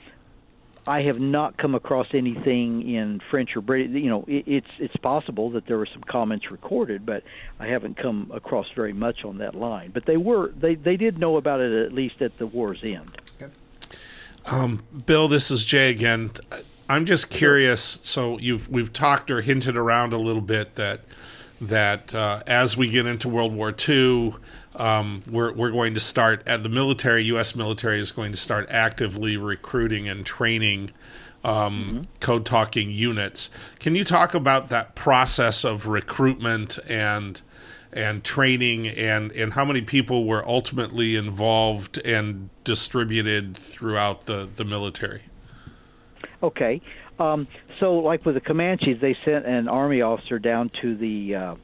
I 0.87 1.03
have 1.03 1.19
not 1.19 1.57
come 1.57 1.75
across 1.75 2.07
anything 2.13 2.89
in 2.89 3.21
French 3.29 3.55
or 3.55 3.61
British. 3.61 3.91
You 3.91 4.09
know, 4.09 4.25
it, 4.27 4.45
it's 4.47 4.71
it's 4.79 4.95
possible 4.95 5.51
that 5.51 5.65
there 5.65 5.77
were 5.77 5.85
some 5.85 6.03
comments 6.03 6.49
recorded, 6.49 7.05
but 7.05 7.23
I 7.59 7.67
haven't 7.67 7.97
come 7.97 8.31
across 8.33 8.67
very 8.75 8.93
much 8.93 9.23
on 9.23 9.37
that 9.37 9.53
line. 9.53 9.91
But 9.93 10.05
they 10.05 10.17
were 10.17 10.51
they 10.57 10.75
they 10.75 10.97
did 10.97 11.19
know 11.19 11.37
about 11.37 11.61
it 11.61 11.73
at 11.85 11.93
least 11.93 12.21
at 12.21 12.37
the 12.37 12.47
war's 12.47 12.79
end. 12.83 13.11
Um, 14.49 14.83
Bill, 15.05 15.27
this 15.27 15.51
is 15.51 15.63
Jay 15.63 15.91
again. 15.91 16.31
I'm 16.89 17.05
just 17.05 17.29
curious. 17.29 17.99
So 18.01 18.39
you've 18.39 18.67
we've 18.67 18.91
talked 18.91 19.29
or 19.29 19.41
hinted 19.41 19.77
around 19.77 20.11
a 20.11 20.17
little 20.17 20.41
bit 20.41 20.75
that 20.75 21.01
that 21.61 22.15
uh, 22.15 22.41
as 22.47 22.75
we 22.75 22.89
get 22.89 23.05
into 23.05 23.29
World 23.29 23.53
War 23.53 23.73
II, 23.87 24.33
um, 24.75 25.21
we're 25.29 25.53
we're 25.53 25.71
going 25.71 25.93
to 25.93 25.99
start 25.99 26.41
at 26.47 26.63
the 26.63 26.69
military. 26.69 27.23
U.S. 27.25 27.55
military 27.55 27.99
is 27.99 28.11
going 28.11 28.31
to 28.31 28.37
start 28.37 28.65
actively 28.71 29.37
recruiting 29.37 30.09
and 30.09 30.25
training 30.25 30.91
um, 31.43 32.01
code 32.19 32.45
talking 32.45 32.91
units. 32.91 33.49
Can 33.79 33.95
you 33.95 34.03
talk 34.03 34.33
about 34.33 34.69
that 34.69 34.95
process 34.95 35.63
of 35.63 35.87
recruitment 35.87 36.79
and 36.87 37.41
and 37.91 38.23
training 38.23 38.87
and 38.87 39.31
and 39.31 39.53
how 39.53 39.65
many 39.65 39.81
people 39.81 40.25
were 40.25 40.47
ultimately 40.47 41.15
involved 41.15 41.97
and 42.05 42.49
distributed 42.63 43.57
throughout 43.57 44.25
the 44.25 44.47
the 44.55 44.65
military? 44.65 45.23
Okay. 46.41 46.81
Um, 47.19 47.47
so, 47.79 47.95
like 47.95 48.25
with 48.25 48.35
the 48.35 48.41
Comanches, 48.41 48.99
they 49.01 49.15
sent 49.25 49.45
an 49.45 49.67
army 49.67 50.01
officer 50.01 50.39
down 50.39 50.69
to 50.81 50.95
the 50.95 51.35
uh, 51.35 51.55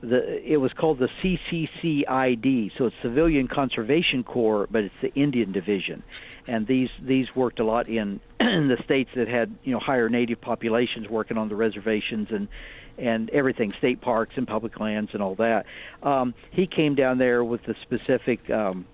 the. 0.00 0.42
It 0.44 0.56
was 0.56 0.72
called 0.72 0.98
the 0.98 1.08
CCCID, 1.22 2.72
so 2.76 2.86
it's 2.86 2.96
Civilian 3.02 3.46
Conservation 3.46 4.24
Corps, 4.24 4.66
but 4.70 4.84
it's 4.84 4.94
the 5.00 5.14
Indian 5.14 5.52
Division, 5.52 6.02
and 6.46 6.66
these 6.66 6.90
these 7.00 7.34
worked 7.34 7.60
a 7.60 7.64
lot 7.64 7.88
in, 7.88 8.20
in 8.40 8.68
the 8.68 8.78
states 8.84 9.10
that 9.16 9.28
had 9.28 9.54
you 9.64 9.72
know 9.72 9.80
higher 9.80 10.08
native 10.08 10.40
populations 10.40 11.08
working 11.08 11.36
on 11.36 11.48
the 11.48 11.56
reservations 11.56 12.28
and 12.30 12.48
and 12.96 13.28
everything, 13.30 13.72
state 13.72 14.00
parks 14.00 14.34
and 14.36 14.46
public 14.46 14.78
lands 14.78 15.10
and 15.14 15.22
all 15.22 15.34
that. 15.34 15.66
Um, 16.02 16.32
he 16.52 16.66
came 16.66 16.94
down 16.94 17.18
there 17.18 17.42
with 17.44 17.62
the 17.64 17.74
specific. 17.82 18.48
Um, 18.50 18.86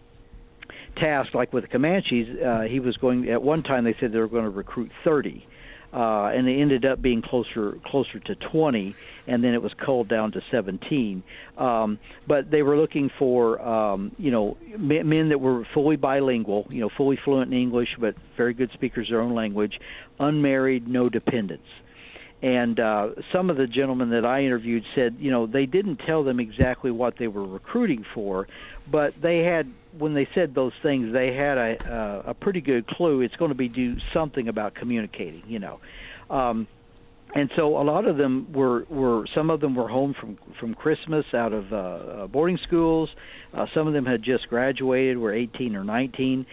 task 0.96 1.34
like 1.34 1.52
with 1.52 1.62
the 1.62 1.68
Comanches, 1.68 2.28
uh, 2.42 2.68
he 2.68 2.80
was 2.80 2.96
going 2.96 3.28
at 3.28 3.42
one 3.42 3.62
time 3.62 3.84
they 3.84 3.94
said 4.00 4.12
they 4.12 4.18
were 4.18 4.28
going 4.28 4.44
to 4.44 4.50
recruit 4.50 4.90
30. 5.04 5.46
Uh, 5.92 6.26
and 6.26 6.48
it 6.48 6.60
ended 6.60 6.84
up 6.84 7.02
being 7.02 7.20
closer 7.20 7.72
closer 7.84 8.20
to 8.20 8.36
20, 8.36 8.94
and 9.26 9.42
then 9.42 9.54
it 9.54 9.62
was 9.62 9.74
culled 9.74 10.06
down 10.06 10.30
to 10.32 10.42
17. 10.50 11.22
Um, 11.58 11.98
but 12.28 12.48
they 12.48 12.62
were 12.62 12.76
looking 12.76 13.10
for 13.18 13.60
um, 13.60 14.12
you 14.16 14.30
know 14.30 14.56
men, 14.78 15.08
men 15.08 15.28
that 15.30 15.40
were 15.40 15.64
fully 15.74 15.96
bilingual, 15.96 16.66
you 16.70 16.80
know, 16.80 16.88
fully 16.88 17.16
fluent 17.16 17.52
in 17.52 17.58
English, 17.58 17.96
but 17.98 18.14
very 18.36 18.54
good 18.54 18.70
speakers 18.72 19.08
of 19.08 19.10
their 19.10 19.20
own 19.20 19.34
language, 19.34 19.80
unmarried, 20.20 20.86
no 20.86 21.08
dependents. 21.08 21.66
And 22.42 22.80
uh, 22.80 23.10
some 23.32 23.50
of 23.50 23.58
the 23.58 23.66
gentlemen 23.66 24.10
that 24.10 24.24
I 24.24 24.44
interviewed 24.44 24.84
said, 24.94 25.16
you 25.18 25.30
know, 25.30 25.46
they 25.46 25.66
didn't 25.66 25.98
tell 25.98 26.24
them 26.24 26.40
exactly 26.40 26.90
what 26.90 27.18
they 27.18 27.28
were 27.28 27.44
recruiting 27.44 28.04
for, 28.14 28.48
but 28.90 29.20
they 29.20 29.40
had, 29.40 29.70
when 29.98 30.14
they 30.14 30.26
said 30.34 30.54
those 30.54 30.72
things, 30.82 31.12
they 31.12 31.34
had 31.34 31.58
a, 31.58 31.92
uh, 31.92 32.30
a 32.30 32.34
pretty 32.34 32.62
good 32.62 32.86
clue. 32.86 33.20
It's 33.20 33.36
going 33.36 33.50
to 33.50 33.54
be 33.54 33.68
do 33.68 33.98
something 34.14 34.48
about 34.48 34.74
communicating, 34.74 35.42
you 35.48 35.58
know. 35.58 35.80
Um, 36.30 36.66
and 37.34 37.50
so 37.54 37.78
a 37.78 37.84
lot 37.84 38.06
of 38.06 38.16
them 38.16 38.52
were, 38.52 38.84
were 38.88 39.26
some 39.34 39.50
of 39.50 39.60
them 39.60 39.74
were 39.76 39.88
home 39.88 40.14
from 40.14 40.36
from 40.58 40.74
Christmas 40.74 41.24
out 41.32 41.52
of 41.52 41.72
uh, 41.72 41.76
uh, 41.76 42.26
boarding 42.26 42.58
schools. 42.58 43.08
Uh, 43.54 43.66
some 43.72 43.86
of 43.86 43.92
them 43.92 44.04
had 44.04 44.22
just 44.22 44.48
graduated, 44.48 45.16
were 45.16 45.32
18 45.32 45.76
or 45.76 45.84
19, 45.84 46.44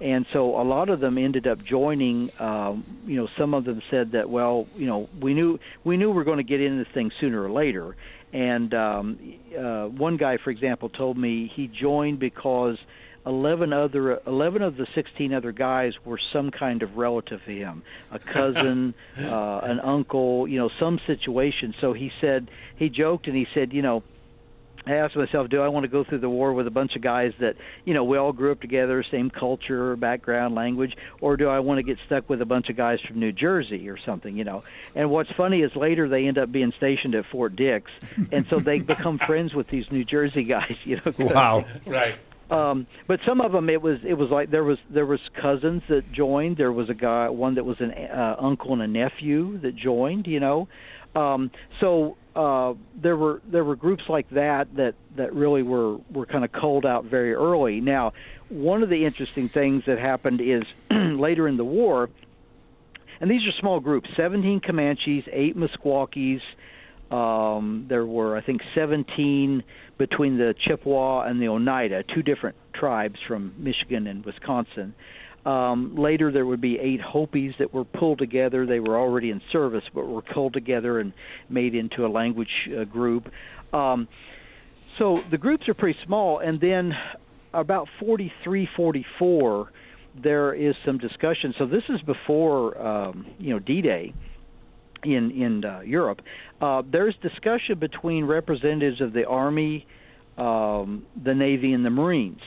and 0.00 0.26
so 0.32 0.60
a 0.60 0.64
lot 0.64 0.88
of 0.88 1.00
them 1.00 1.18
ended 1.18 1.46
up 1.46 1.64
joining. 1.64 2.30
Um, 2.38 2.84
you 3.06 3.16
know, 3.16 3.28
some 3.38 3.54
of 3.54 3.64
them 3.64 3.82
said 3.90 4.12
that 4.12 4.28
well, 4.28 4.66
you 4.76 4.86
know, 4.86 5.08
we 5.20 5.34
knew 5.34 5.58
we 5.84 5.96
knew 5.96 6.10
we 6.10 6.20
are 6.20 6.24
going 6.24 6.38
to 6.38 6.44
get 6.44 6.60
into 6.60 6.84
this 6.84 6.92
thing 6.92 7.10
sooner 7.20 7.42
or 7.42 7.50
later. 7.50 7.96
And 8.32 8.74
um, 8.74 9.18
uh, 9.56 9.86
one 9.86 10.16
guy, 10.16 10.36
for 10.36 10.50
example, 10.50 10.88
told 10.88 11.16
me 11.16 11.50
he 11.54 11.68
joined 11.68 12.18
because 12.18 12.76
11 13.24 13.72
other 13.72 14.20
11 14.26 14.62
of 14.62 14.76
the 14.76 14.86
16 14.94 15.32
other 15.32 15.52
guys 15.52 15.94
were 16.04 16.18
some 16.32 16.50
kind 16.50 16.82
of 16.82 16.96
relative 16.96 17.44
to 17.44 17.52
him 17.52 17.82
a 18.12 18.20
cousin 18.20 18.94
uh, 19.18 19.58
an 19.64 19.80
uncle 19.80 20.46
you 20.46 20.58
know 20.58 20.70
some 20.78 21.00
situation 21.06 21.74
so 21.80 21.92
he 21.92 22.12
said 22.20 22.48
he 22.76 22.88
joked 22.88 23.26
and 23.26 23.36
he 23.36 23.46
said 23.52 23.72
you 23.72 23.82
know 23.82 24.04
I 24.86 24.94
asked 24.94 25.16
myself, 25.16 25.48
do 25.48 25.60
I 25.60 25.68
want 25.68 25.82
to 25.84 25.88
go 25.88 26.04
through 26.04 26.20
the 26.20 26.30
war 26.30 26.52
with 26.52 26.66
a 26.68 26.70
bunch 26.70 26.94
of 26.94 27.02
guys 27.02 27.32
that, 27.40 27.56
you 27.84 27.92
know, 27.92 28.04
we 28.04 28.16
all 28.16 28.32
grew 28.32 28.52
up 28.52 28.60
together, 28.60 29.04
same 29.10 29.30
culture, 29.30 29.96
background, 29.96 30.54
language, 30.54 30.96
or 31.20 31.36
do 31.36 31.48
I 31.48 31.58
want 31.58 31.78
to 31.78 31.82
get 31.82 31.98
stuck 32.06 32.30
with 32.30 32.40
a 32.40 32.46
bunch 32.46 32.68
of 32.68 32.76
guys 32.76 33.00
from 33.00 33.18
New 33.18 33.32
Jersey 33.32 33.88
or 33.88 33.98
something, 33.98 34.36
you 34.36 34.44
know? 34.44 34.62
And 34.94 35.10
what's 35.10 35.30
funny 35.32 35.62
is 35.62 35.74
later 35.74 36.08
they 36.08 36.26
end 36.26 36.38
up 36.38 36.52
being 36.52 36.72
stationed 36.76 37.16
at 37.16 37.26
Fort 37.26 37.56
Dix, 37.56 37.90
and 38.30 38.46
so 38.48 38.58
they 38.60 38.78
become 38.94 39.18
friends 39.18 39.54
with 39.54 39.66
these 39.68 39.90
New 39.90 40.04
Jersey 40.04 40.44
guys, 40.44 40.76
you 40.84 41.00
know. 41.04 41.12
Wow. 41.18 41.64
Right. 41.84 42.16
Um, 42.48 42.86
but 43.08 43.18
some 43.26 43.40
of 43.40 43.50
them, 43.50 43.68
it 43.68 43.82
was 43.82 43.98
it 44.04 44.14
was 44.14 44.30
like 44.30 44.50
there 44.50 44.62
was 44.62 44.78
there 44.88 45.04
was 45.04 45.18
cousins 45.34 45.82
that 45.88 46.12
joined. 46.12 46.56
There 46.56 46.70
was 46.70 46.88
a 46.88 46.94
guy, 46.94 47.28
one 47.28 47.56
that 47.56 47.64
was 47.64 47.80
an 47.80 47.90
uh, 47.90 48.36
uncle 48.38 48.72
and 48.72 48.82
a 48.82 48.86
nephew 48.86 49.58
that 49.58 49.74
joined. 49.74 50.28
You 50.28 50.38
know, 50.38 50.68
um, 51.16 51.50
so 51.80 52.16
uh, 52.36 52.74
there 52.94 53.16
were 53.16 53.40
there 53.50 53.64
were 53.64 53.76
groups 53.76 54.04
like 54.08 54.28
that 54.30 54.74
that 54.76 54.94
that 55.16 55.32
really 55.32 55.62
were 55.62 55.96
were 56.12 56.26
kind 56.26 56.44
of 56.44 56.52
culled 56.52 56.84
out 56.84 57.06
very 57.06 57.32
early. 57.32 57.80
Now, 57.80 58.12
one 58.50 58.82
of 58.82 58.90
the 58.90 59.06
interesting 59.06 59.48
things 59.48 59.84
that 59.86 59.98
happened 59.98 60.42
is 60.42 60.62
later 60.90 61.48
in 61.48 61.56
the 61.56 61.64
war, 61.64 62.10
and 63.20 63.30
these 63.30 63.40
are 63.48 63.52
small 63.58 63.80
groups: 63.80 64.10
17 64.16 64.60
Comanches, 64.60 65.24
eight 65.32 65.56
Meskwakis. 65.56 66.42
Um, 67.10 67.86
there 67.88 68.04
were, 68.04 68.36
I 68.36 68.40
think, 68.40 68.62
17 68.74 69.62
between 69.96 70.38
the 70.38 70.54
Chippewa 70.58 71.22
and 71.22 71.40
the 71.40 71.46
Oneida, 71.46 72.02
two 72.02 72.22
different 72.22 72.56
tribes 72.74 73.18
from 73.26 73.54
Michigan 73.56 74.08
and 74.08 74.24
Wisconsin. 74.24 74.92
Um, 75.46 75.94
later, 75.94 76.32
there 76.32 76.44
would 76.44 76.60
be 76.60 76.76
eight 76.78 77.00
Hopis 77.00 77.54
that 77.60 77.72
were 77.72 77.84
pulled 77.84 78.18
together. 78.18 78.66
They 78.66 78.80
were 78.80 78.98
already 78.98 79.30
in 79.30 79.40
service, 79.52 79.84
but 79.94 80.06
were 80.06 80.22
culled 80.22 80.52
together 80.52 80.98
and 80.98 81.12
made 81.48 81.76
into 81.76 82.04
a 82.04 82.08
language 82.08 82.68
uh, 82.76 82.82
group. 82.82 83.30
Um, 83.72 84.08
so 84.98 85.22
the 85.30 85.38
groups 85.38 85.68
are 85.68 85.74
pretty 85.74 85.98
small. 86.04 86.40
And 86.40 86.60
then 86.60 86.92
about 87.54 87.86
43, 88.00 88.68
44, 88.76 89.70
there 90.20 90.52
is 90.52 90.74
some 90.84 90.98
discussion. 90.98 91.54
So 91.58 91.66
this 91.66 91.84
is 91.90 92.00
before, 92.02 92.76
um, 92.84 93.26
you 93.38 93.50
know, 93.50 93.60
D-Day 93.60 94.12
in 95.04 95.30
in 95.30 95.64
uh, 95.64 95.80
Europe. 95.80 96.22
Uh, 96.60 96.82
there's 96.90 97.14
discussion 97.22 97.78
between 97.78 98.24
representatives 98.24 99.00
of 99.00 99.12
the 99.12 99.26
Army, 99.26 99.86
um, 100.38 101.06
the 101.22 101.34
Navy, 101.34 101.72
and 101.72 101.84
the 101.84 101.90
Marines, 101.90 102.40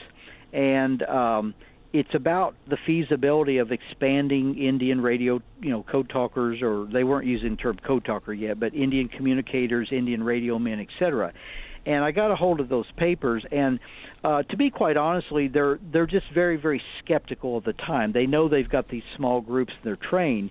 and 0.52 1.02
um, 1.04 1.54
it's 1.92 2.14
about 2.14 2.54
the 2.68 2.76
feasibility 2.76 3.58
of 3.58 3.72
expanding 3.72 4.56
Indian 4.58 5.00
radio, 5.00 5.42
you 5.60 5.70
know, 5.70 5.82
code 5.82 6.08
talkers, 6.08 6.62
or 6.62 6.84
they 6.84 7.02
weren't 7.02 7.26
using 7.26 7.50
the 7.50 7.56
term 7.56 7.78
code 7.78 8.04
talker 8.04 8.32
yet, 8.32 8.60
but 8.60 8.74
Indian 8.74 9.08
communicators, 9.08 9.90
Indian 9.90 10.22
radio 10.22 10.58
men, 10.58 10.78
etc. 10.78 11.32
And 11.84 12.04
I 12.04 12.12
got 12.12 12.30
a 12.30 12.36
hold 12.36 12.60
of 12.60 12.68
those 12.68 12.90
papers, 12.92 13.44
and 13.50 13.80
uh, 14.22 14.42
to 14.44 14.56
be 14.56 14.70
quite 14.70 14.96
honestly, 14.96 15.48
they're 15.48 15.80
they're 15.90 16.06
just 16.06 16.28
very 16.30 16.56
very 16.56 16.82
skeptical 16.98 17.56
of 17.56 17.64
the 17.64 17.72
time. 17.72 18.12
They 18.12 18.26
know 18.26 18.48
they've 18.48 18.68
got 18.68 18.88
these 18.88 19.02
small 19.16 19.40
groups 19.40 19.72
and 19.72 19.82
they're 19.82 19.96
trained, 19.96 20.50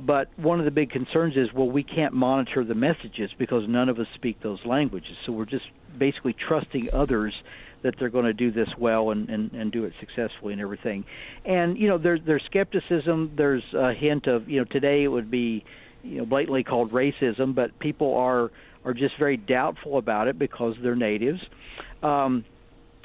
but 0.00 0.28
one 0.36 0.58
of 0.58 0.66
the 0.66 0.70
big 0.70 0.90
concerns 0.90 1.36
is 1.36 1.52
well 1.52 1.68
we 1.68 1.82
can't 1.82 2.12
monitor 2.12 2.62
the 2.62 2.74
messages 2.74 3.30
because 3.36 3.66
none 3.66 3.88
of 3.88 3.98
us 3.98 4.06
speak 4.14 4.40
those 4.40 4.64
languages. 4.66 5.16
So 5.24 5.32
we're 5.32 5.46
just 5.46 5.66
basically 5.98 6.34
trusting 6.34 6.90
others 6.92 7.34
that 7.82 7.94
they're 7.98 8.10
going 8.10 8.24
to 8.24 8.32
do 8.32 8.50
this 8.50 8.68
well 8.78 9.10
and, 9.10 9.28
and, 9.28 9.52
and 9.52 9.72
do 9.72 9.84
it 9.84 9.92
successfully 10.00 10.52
and 10.52 10.60
everything. 10.60 11.04
And 11.44 11.78
you 11.78 11.88
know, 11.88 11.98
there's 11.98 12.20
there's 12.26 12.42
skepticism. 12.46 13.32
There's 13.36 13.64
a 13.74 13.92
hint 13.92 14.26
of 14.26 14.48
you 14.48 14.60
know 14.60 14.64
today 14.64 15.04
it 15.04 15.08
would 15.08 15.30
be 15.30 15.64
you 16.02 16.18
know 16.18 16.26
blatantly 16.26 16.64
called 16.64 16.92
racism, 16.92 17.54
but 17.54 17.78
people 17.78 18.14
are 18.16 18.50
are 18.84 18.94
just 18.94 19.18
very 19.18 19.36
doubtful 19.36 19.98
about 19.98 20.28
it 20.28 20.38
because 20.38 20.76
they're 20.82 20.96
natives. 20.96 21.40
Um, 22.02 22.44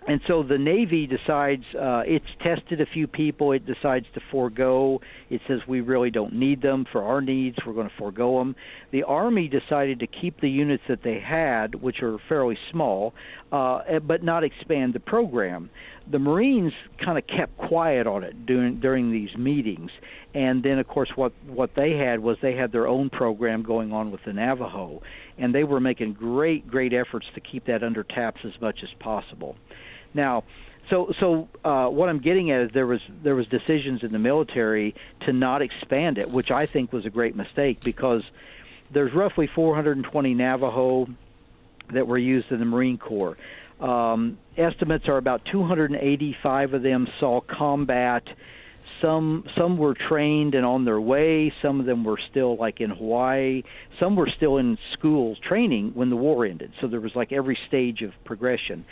and 0.07 0.19
so 0.27 0.41
the 0.41 0.57
Navy 0.57 1.05
decides 1.05 1.63
uh, 1.75 2.01
it's 2.07 2.25
tested 2.41 2.81
a 2.81 2.87
few 2.87 3.05
people. 3.05 3.51
It 3.51 3.67
decides 3.67 4.07
to 4.15 4.21
forego. 4.31 4.99
It 5.29 5.41
says 5.47 5.59
we 5.67 5.81
really 5.81 6.09
don't 6.09 6.33
need 6.33 6.61
them 6.61 6.85
for 6.91 7.03
our 7.03 7.21
needs. 7.21 7.57
We're 7.65 7.73
going 7.73 7.89
to 7.89 7.95
forego 7.97 8.39
them. 8.39 8.55
The 8.91 9.03
Army 9.03 9.47
decided 9.47 9.99
to 9.99 10.07
keep 10.07 10.41
the 10.41 10.49
units 10.49 10.83
that 10.89 11.03
they 11.03 11.19
had, 11.19 11.75
which 11.75 12.01
are 12.01 12.17
fairly 12.27 12.57
small, 12.71 13.13
uh, 13.51 13.77
eh, 13.87 13.99
but 13.99 14.23
not 14.23 14.43
expand 14.43 14.93
the 14.93 14.99
program. 14.99 15.69
The 16.09 16.19
Marines 16.19 16.73
kind 16.97 17.17
of 17.17 17.27
kept 17.27 17.57
quiet 17.57 18.07
on 18.07 18.23
it 18.23 18.45
during 18.45 18.79
during 18.79 19.11
these 19.11 19.35
meetings, 19.37 19.91
and 20.33 20.63
then 20.63 20.79
of 20.79 20.87
course 20.87 21.15
what 21.15 21.33
what 21.47 21.75
they 21.75 21.91
had 21.97 22.21
was 22.21 22.37
they 22.41 22.55
had 22.55 22.71
their 22.71 22.87
own 22.87 23.09
program 23.09 23.61
going 23.61 23.91
on 23.91 24.11
with 24.11 24.23
the 24.23 24.33
Navajo, 24.33 25.01
and 25.37 25.53
they 25.53 25.63
were 25.63 25.79
making 25.79 26.13
great 26.13 26.67
great 26.67 26.93
efforts 26.93 27.27
to 27.35 27.41
keep 27.41 27.65
that 27.65 27.83
under 27.83 28.03
taps 28.03 28.41
as 28.45 28.59
much 28.61 28.83
as 28.83 28.89
possible. 28.99 29.55
Now, 30.13 30.43
so 30.89 31.13
so 31.19 31.47
uh, 31.63 31.87
what 31.87 32.09
I'm 32.09 32.19
getting 32.19 32.51
at 32.51 32.61
is 32.61 32.71
there 32.71 32.87
was 32.87 33.01
there 33.21 33.35
was 33.35 33.47
decisions 33.47 34.03
in 34.03 34.11
the 34.11 34.19
military 34.19 34.95
to 35.21 35.33
not 35.33 35.61
expand 35.61 36.17
it, 36.17 36.29
which 36.29 36.51
I 36.51 36.65
think 36.65 36.91
was 36.91 37.05
a 37.05 37.09
great 37.09 37.35
mistake 37.35 37.81
because 37.81 38.23
there's 38.91 39.13
roughly 39.13 39.47
420 39.47 40.33
Navajo 40.33 41.07
that 41.93 42.07
were 42.07 42.17
used 42.17 42.51
in 42.51 42.59
the 42.59 42.65
Marine 42.65 42.97
Corps. 42.97 43.37
Um, 43.79 44.37
estimates 44.57 45.07
are 45.07 45.17
about 45.17 45.45
285 45.45 46.73
of 46.73 46.83
them 46.83 47.07
saw 47.19 47.41
combat. 47.41 48.23
Some 49.01 49.45
some 49.57 49.77
were 49.77 49.95
trained 49.95 50.53
and 50.53 50.63
on 50.63 50.85
their 50.85 51.01
way. 51.01 51.51
Some 51.63 51.79
of 51.79 51.87
them 51.87 52.03
were 52.03 52.19
still 52.29 52.55
like 52.55 52.81
in 52.81 52.91
Hawaii. 52.91 53.63
Some 53.99 54.15
were 54.15 54.29
still 54.29 54.57
in 54.57 54.77
school 54.93 55.35
training 55.37 55.91
when 55.95 56.11
the 56.11 56.15
war 56.15 56.45
ended. 56.45 56.71
So 56.79 56.87
there 56.87 57.01
was 57.01 57.15
like 57.15 57.31
every 57.31 57.57
stage 57.67 58.03
of 58.03 58.11
progression 58.23 58.85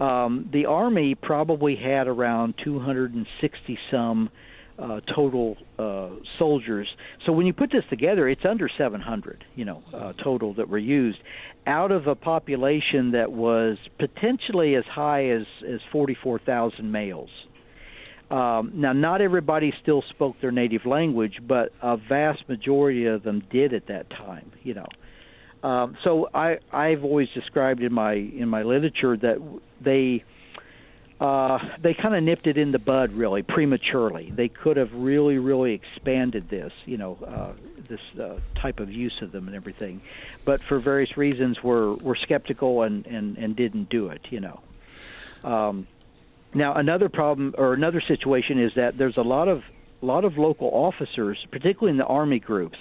um, 0.00 0.48
the 0.52 0.66
Army 0.66 1.14
probably 1.14 1.76
had 1.76 2.06
around 2.06 2.54
260 2.62 3.78
some 3.90 4.30
uh, 4.78 5.00
total 5.14 5.56
uh, 5.78 6.10
soldiers. 6.38 6.88
So 7.24 7.32
when 7.32 7.46
you 7.46 7.54
put 7.54 7.70
this 7.72 7.84
together, 7.88 8.28
it's 8.28 8.44
under 8.44 8.68
700, 8.68 9.44
you 9.54 9.64
know, 9.64 9.82
uh, 9.92 10.12
total 10.12 10.54
that 10.54 10.68
were 10.68 10.78
used 10.78 11.18
out 11.66 11.90
of 11.90 12.06
a 12.06 12.14
population 12.14 13.12
that 13.12 13.32
was 13.32 13.76
potentially 13.98 14.74
as 14.74 14.84
high 14.84 15.30
as 15.30 15.42
as 15.68 15.80
44,000 15.92 16.90
males. 16.90 17.30
Um, 18.30 18.72
now, 18.74 18.92
not 18.92 19.20
everybody 19.20 19.72
still 19.82 20.02
spoke 20.10 20.40
their 20.40 20.50
native 20.50 20.84
language, 20.84 21.38
but 21.46 21.72
a 21.80 21.96
vast 21.96 22.48
majority 22.48 23.06
of 23.06 23.22
them 23.22 23.42
did 23.50 23.72
at 23.72 23.86
that 23.86 24.10
time. 24.10 24.50
You 24.64 24.74
know, 24.74 25.68
um, 25.68 25.96
so 26.02 26.28
I 26.34 26.58
I've 26.72 27.04
always 27.04 27.28
described 27.34 27.82
in 27.82 27.92
my 27.92 28.14
in 28.14 28.48
my 28.48 28.62
literature 28.62 29.16
that 29.16 29.38
they 29.80 30.24
uh, 31.20 31.58
they 31.82 31.94
kind 31.94 32.14
of 32.14 32.22
nipped 32.22 32.46
it 32.46 32.58
in 32.58 32.72
the 32.72 32.78
bud 32.78 33.12
really 33.12 33.42
prematurely. 33.42 34.30
They 34.34 34.48
could 34.48 34.76
have 34.76 34.92
really 34.92 35.38
really 35.38 35.72
expanded 35.72 36.48
this, 36.50 36.72
you 36.84 36.98
know, 36.98 37.18
uh, 37.26 37.52
this 37.88 38.00
uh, 38.20 38.40
type 38.60 38.80
of 38.80 38.90
use 38.90 39.14
of 39.22 39.32
them 39.32 39.46
and 39.46 39.56
everything, 39.56 40.02
but 40.44 40.60
for 40.68 40.78
various 40.78 41.16
reasons 41.16 41.62
were 41.62 41.94
were 41.94 42.16
skeptical 42.16 42.82
and 42.82 43.06
and 43.06 43.38
and 43.38 43.56
didn't 43.56 43.88
do 43.88 44.08
it, 44.08 44.20
you 44.30 44.40
know. 44.40 44.60
Um, 45.42 45.86
now 46.54 46.74
another 46.74 47.08
problem 47.08 47.54
or 47.56 47.72
another 47.72 48.02
situation 48.06 48.62
is 48.62 48.72
that 48.76 48.98
there's 48.98 49.16
a 49.16 49.22
lot 49.22 49.48
of 49.48 49.62
a 50.02 50.06
lot 50.06 50.24
of 50.24 50.36
local 50.36 50.68
officers, 50.68 51.38
particularly 51.50 51.92
in 51.92 51.96
the 51.96 52.04
army 52.04 52.40
groups, 52.40 52.78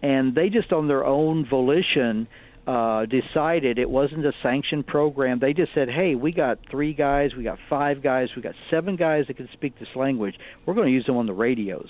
and 0.00 0.34
they 0.34 0.48
just 0.48 0.72
on 0.72 0.88
their 0.88 1.04
own 1.04 1.44
volition 1.44 2.26
uh, 2.66 3.06
decided 3.06 3.78
it 3.78 3.88
wasn't 3.88 4.26
a 4.26 4.32
sanctioned 4.42 4.86
program. 4.86 5.38
They 5.38 5.52
just 5.52 5.72
said, 5.72 5.88
"Hey, 5.88 6.14
we 6.14 6.32
got 6.32 6.58
three 6.68 6.94
guys, 6.94 7.34
we 7.34 7.44
got 7.44 7.58
five 7.68 8.02
guys, 8.02 8.30
we 8.34 8.42
got 8.42 8.54
seven 8.70 8.96
guys 8.96 9.28
that 9.28 9.36
can 9.36 9.48
speak 9.52 9.78
this 9.78 9.94
language. 9.94 10.38
We're 10.64 10.74
going 10.74 10.86
to 10.86 10.92
use 10.92 11.06
them 11.06 11.16
on 11.16 11.26
the 11.26 11.34
radios." 11.34 11.88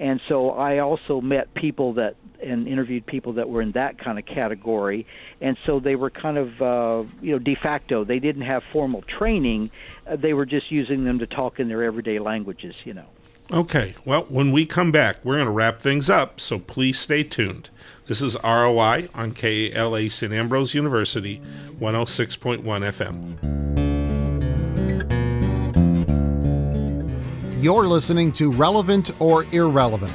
And 0.00 0.20
so 0.28 0.50
I 0.50 0.78
also 0.78 1.20
met 1.20 1.54
people 1.54 1.94
that 1.94 2.16
and 2.42 2.66
interviewed 2.66 3.06
people 3.06 3.34
that 3.34 3.48
were 3.48 3.62
in 3.62 3.72
that 3.72 3.96
kind 3.98 4.18
of 4.18 4.26
category, 4.26 5.06
and 5.40 5.56
so 5.64 5.78
they 5.78 5.94
were 5.94 6.10
kind 6.10 6.36
of 6.36 6.62
uh, 6.62 7.04
you 7.20 7.32
know 7.32 7.38
de 7.38 7.54
facto. 7.54 8.04
They 8.04 8.18
didn't 8.18 8.42
have 8.42 8.64
formal 8.64 9.02
training; 9.02 9.70
uh, 10.06 10.16
they 10.16 10.34
were 10.34 10.46
just 10.46 10.70
using 10.70 11.04
them 11.04 11.20
to 11.20 11.26
talk 11.26 11.60
in 11.60 11.68
their 11.68 11.84
everyday 11.84 12.18
languages. 12.18 12.74
You 12.84 12.94
know. 12.94 13.06
Okay, 13.52 13.94
well, 14.06 14.22
when 14.30 14.52
we 14.52 14.64
come 14.64 14.90
back, 14.90 15.22
we're 15.22 15.34
going 15.34 15.44
to 15.44 15.52
wrap 15.52 15.78
things 15.80 16.08
up, 16.08 16.40
so 16.40 16.58
please 16.58 16.98
stay 16.98 17.22
tuned. 17.22 17.68
This 18.06 18.22
is 18.22 18.38
ROI 18.42 19.10
on 19.14 19.32
KALA 19.32 20.08
St. 20.08 20.32
Ambrose 20.32 20.72
University, 20.74 21.42
106.1 21.78 22.62
FM. 22.64 23.36
You're 27.62 27.86
listening 27.86 28.32
to 28.32 28.50
Relevant 28.50 29.10
or 29.20 29.44
Irrelevant 29.52 30.14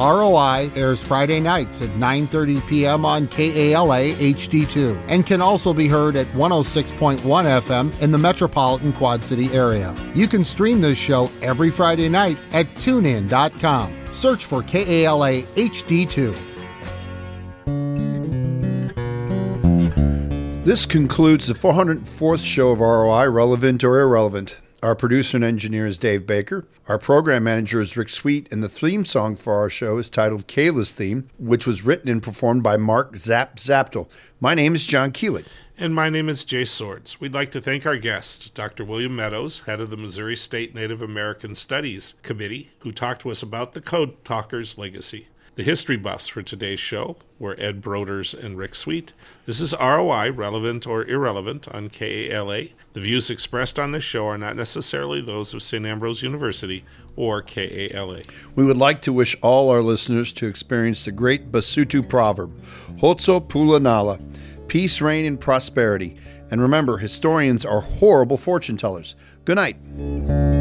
ROI 0.00 0.70
airs 0.74 1.02
Friday 1.02 1.40
nights 1.40 1.82
at 1.82 1.90
9:30 1.90 2.66
p.m. 2.66 3.04
on 3.04 3.28
KALA 3.28 4.14
HD2 4.14 4.98
and 5.08 5.26
can 5.26 5.42
also 5.42 5.74
be 5.74 5.88
heard 5.88 6.16
at 6.16 6.26
106.1 6.28 7.18
FM 7.20 8.00
in 8.00 8.10
the 8.10 8.16
metropolitan 8.16 8.94
Quad 8.94 9.22
City 9.22 9.52
area. 9.52 9.94
You 10.14 10.26
can 10.26 10.42
stream 10.42 10.80
this 10.80 10.96
show 10.96 11.30
every 11.42 11.70
Friday 11.70 12.08
night 12.08 12.38
at 12.52 12.66
tunein.com. 12.76 13.94
Search 14.12 14.46
for 14.46 14.62
KALA 14.62 15.42
HD2. 15.42 16.34
This 20.64 20.86
concludes 20.86 21.46
the 21.46 21.54
404th 21.54 22.44
show 22.44 22.70
of 22.70 22.80
ROI, 22.80 23.28
Relevant 23.28 23.84
or 23.84 24.00
Irrelevant. 24.00 24.60
Our 24.82 24.94
producer 24.94 25.36
and 25.36 25.44
engineer 25.44 25.86
is 25.86 25.98
Dave 25.98 26.26
Baker. 26.26 26.64
Our 26.88 26.96
program 26.96 27.44
manager 27.44 27.82
is 27.82 27.98
Rick 27.98 28.08
Sweet, 28.08 28.48
and 28.50 28.62
the 28.62 28.68
theme 28.68 29.04
song 29.04 29.36
for 29.36 29.56
our 29.56 29.68
show 29.68 29.98
is 29.98 30.08
titled 30.08 30.46
Kayla's 30.46 30.92
Theme, 30.92 31.28
which 31.38 31.66
was 31.66 31.84
written 31.84 32.08
and 32.08 32.22
performed 32.22 32.62
by 32.62 32.78
Mark 32.78 33.14
Zap 33.14 33.56
Zaptel. 33.56 34.08
My 34.40 34.54
name 34.54 34.74
is 34.74 34.86
John 34.86 35.12
Keeley. 35.12 35.44
And 35.76 35.94
my 35.94 36.08
name 36.08 36.30
is 36.30 36.44
Jay 36.44 36.64
Swords. 36.64 37.20
We'd 37.20 37.34
like 37.34 37.50
to 37.50 37.60
thank 37.60 37.84
our 37.84 37.98
guest, 37.98 38.54
Dr. 38.54 38.82
William 38.82 39.14
Meadows, 39.14 39.60
head 39.60 39.80
of 39.80 39.90
the 39.90 39.98
Missouri 39.98 40.34
State 40.34 40.74
Native 40.74 41.02
American 41.02 41.54
Studies 41.54 42.14
Committee, 42.22 42.70
who 42.78 42.90
talked 42.90 43.20
to 43.20 43.30
us 43.30 43.42
about 43.42 43.74
the 43.74 43.82
Code 43.82 44.24
Talkers 44.24 44.78
legacy. 44.78 45.28
The 45.56 45.62
history 45.62 45.96
buffs 45.98 46.28
for 46.28 46.42
today's 46.42 46.80
show 46.80 47.16
were 47.38 47.54
Ed 47.58 47.82
Broders 47.82 48.32
and 48.32 48.56
Rick 48.56 48.74
Sweet. 48.74 49.12
This 49.44 49.60
is 49.60 49.74
ROI, 49.78 50.30
relevant 50.30 50.86
or 50.86 51.04
irrelevant, 51.04 51.68
on 51.68 51.90
KALA. 51.90 52.68
The 52.92 53.00
views 53.00 53.30
expressed 53.30 53.78
on 53.78 53.92
this 53.92 54.02
show 54.02 54.26
are 54.26 54.38
not 54.38 54.56
necessarily 54.56 55.20
those 55.20 55.54
of 55.54 55.62
St. 55.62 55.86
Ambrose 55.86 56.22
University 56.22 56.84
or 57.14 57.40
KALA. 57.40 58.22
We 58.56 58.64
would 58.64 58.76
like 58.76 59.00
to 59.02 59.12
wish 59.12 59.36
all 59.42 59.70
our 59.70 59.80
listeners 59.80 60.32
to 60.34 60.46
experience 60.46 61.04
the 61.04 61.12
great 61.12 61.52
Basutu 61.52 62.08
proverb, 62.08 62.52
Khotso 62.98 63.46
Pula 63.46 63.80
Nala, 63.80 64.18
peace, 64.66 65.00
rain, 65.00 65.24
and 65.24 65.40
prosperity. 65.40 66.16
And 66.50 66.60
remember, 66.60 66.96
historians 66.98 67.64
are 67.64 67.80
horrible 67.80 68.36
fortune 68.36 68.76
tellers. 68.76 69.14
Good 69.44 69.56
night. 69.56 70.59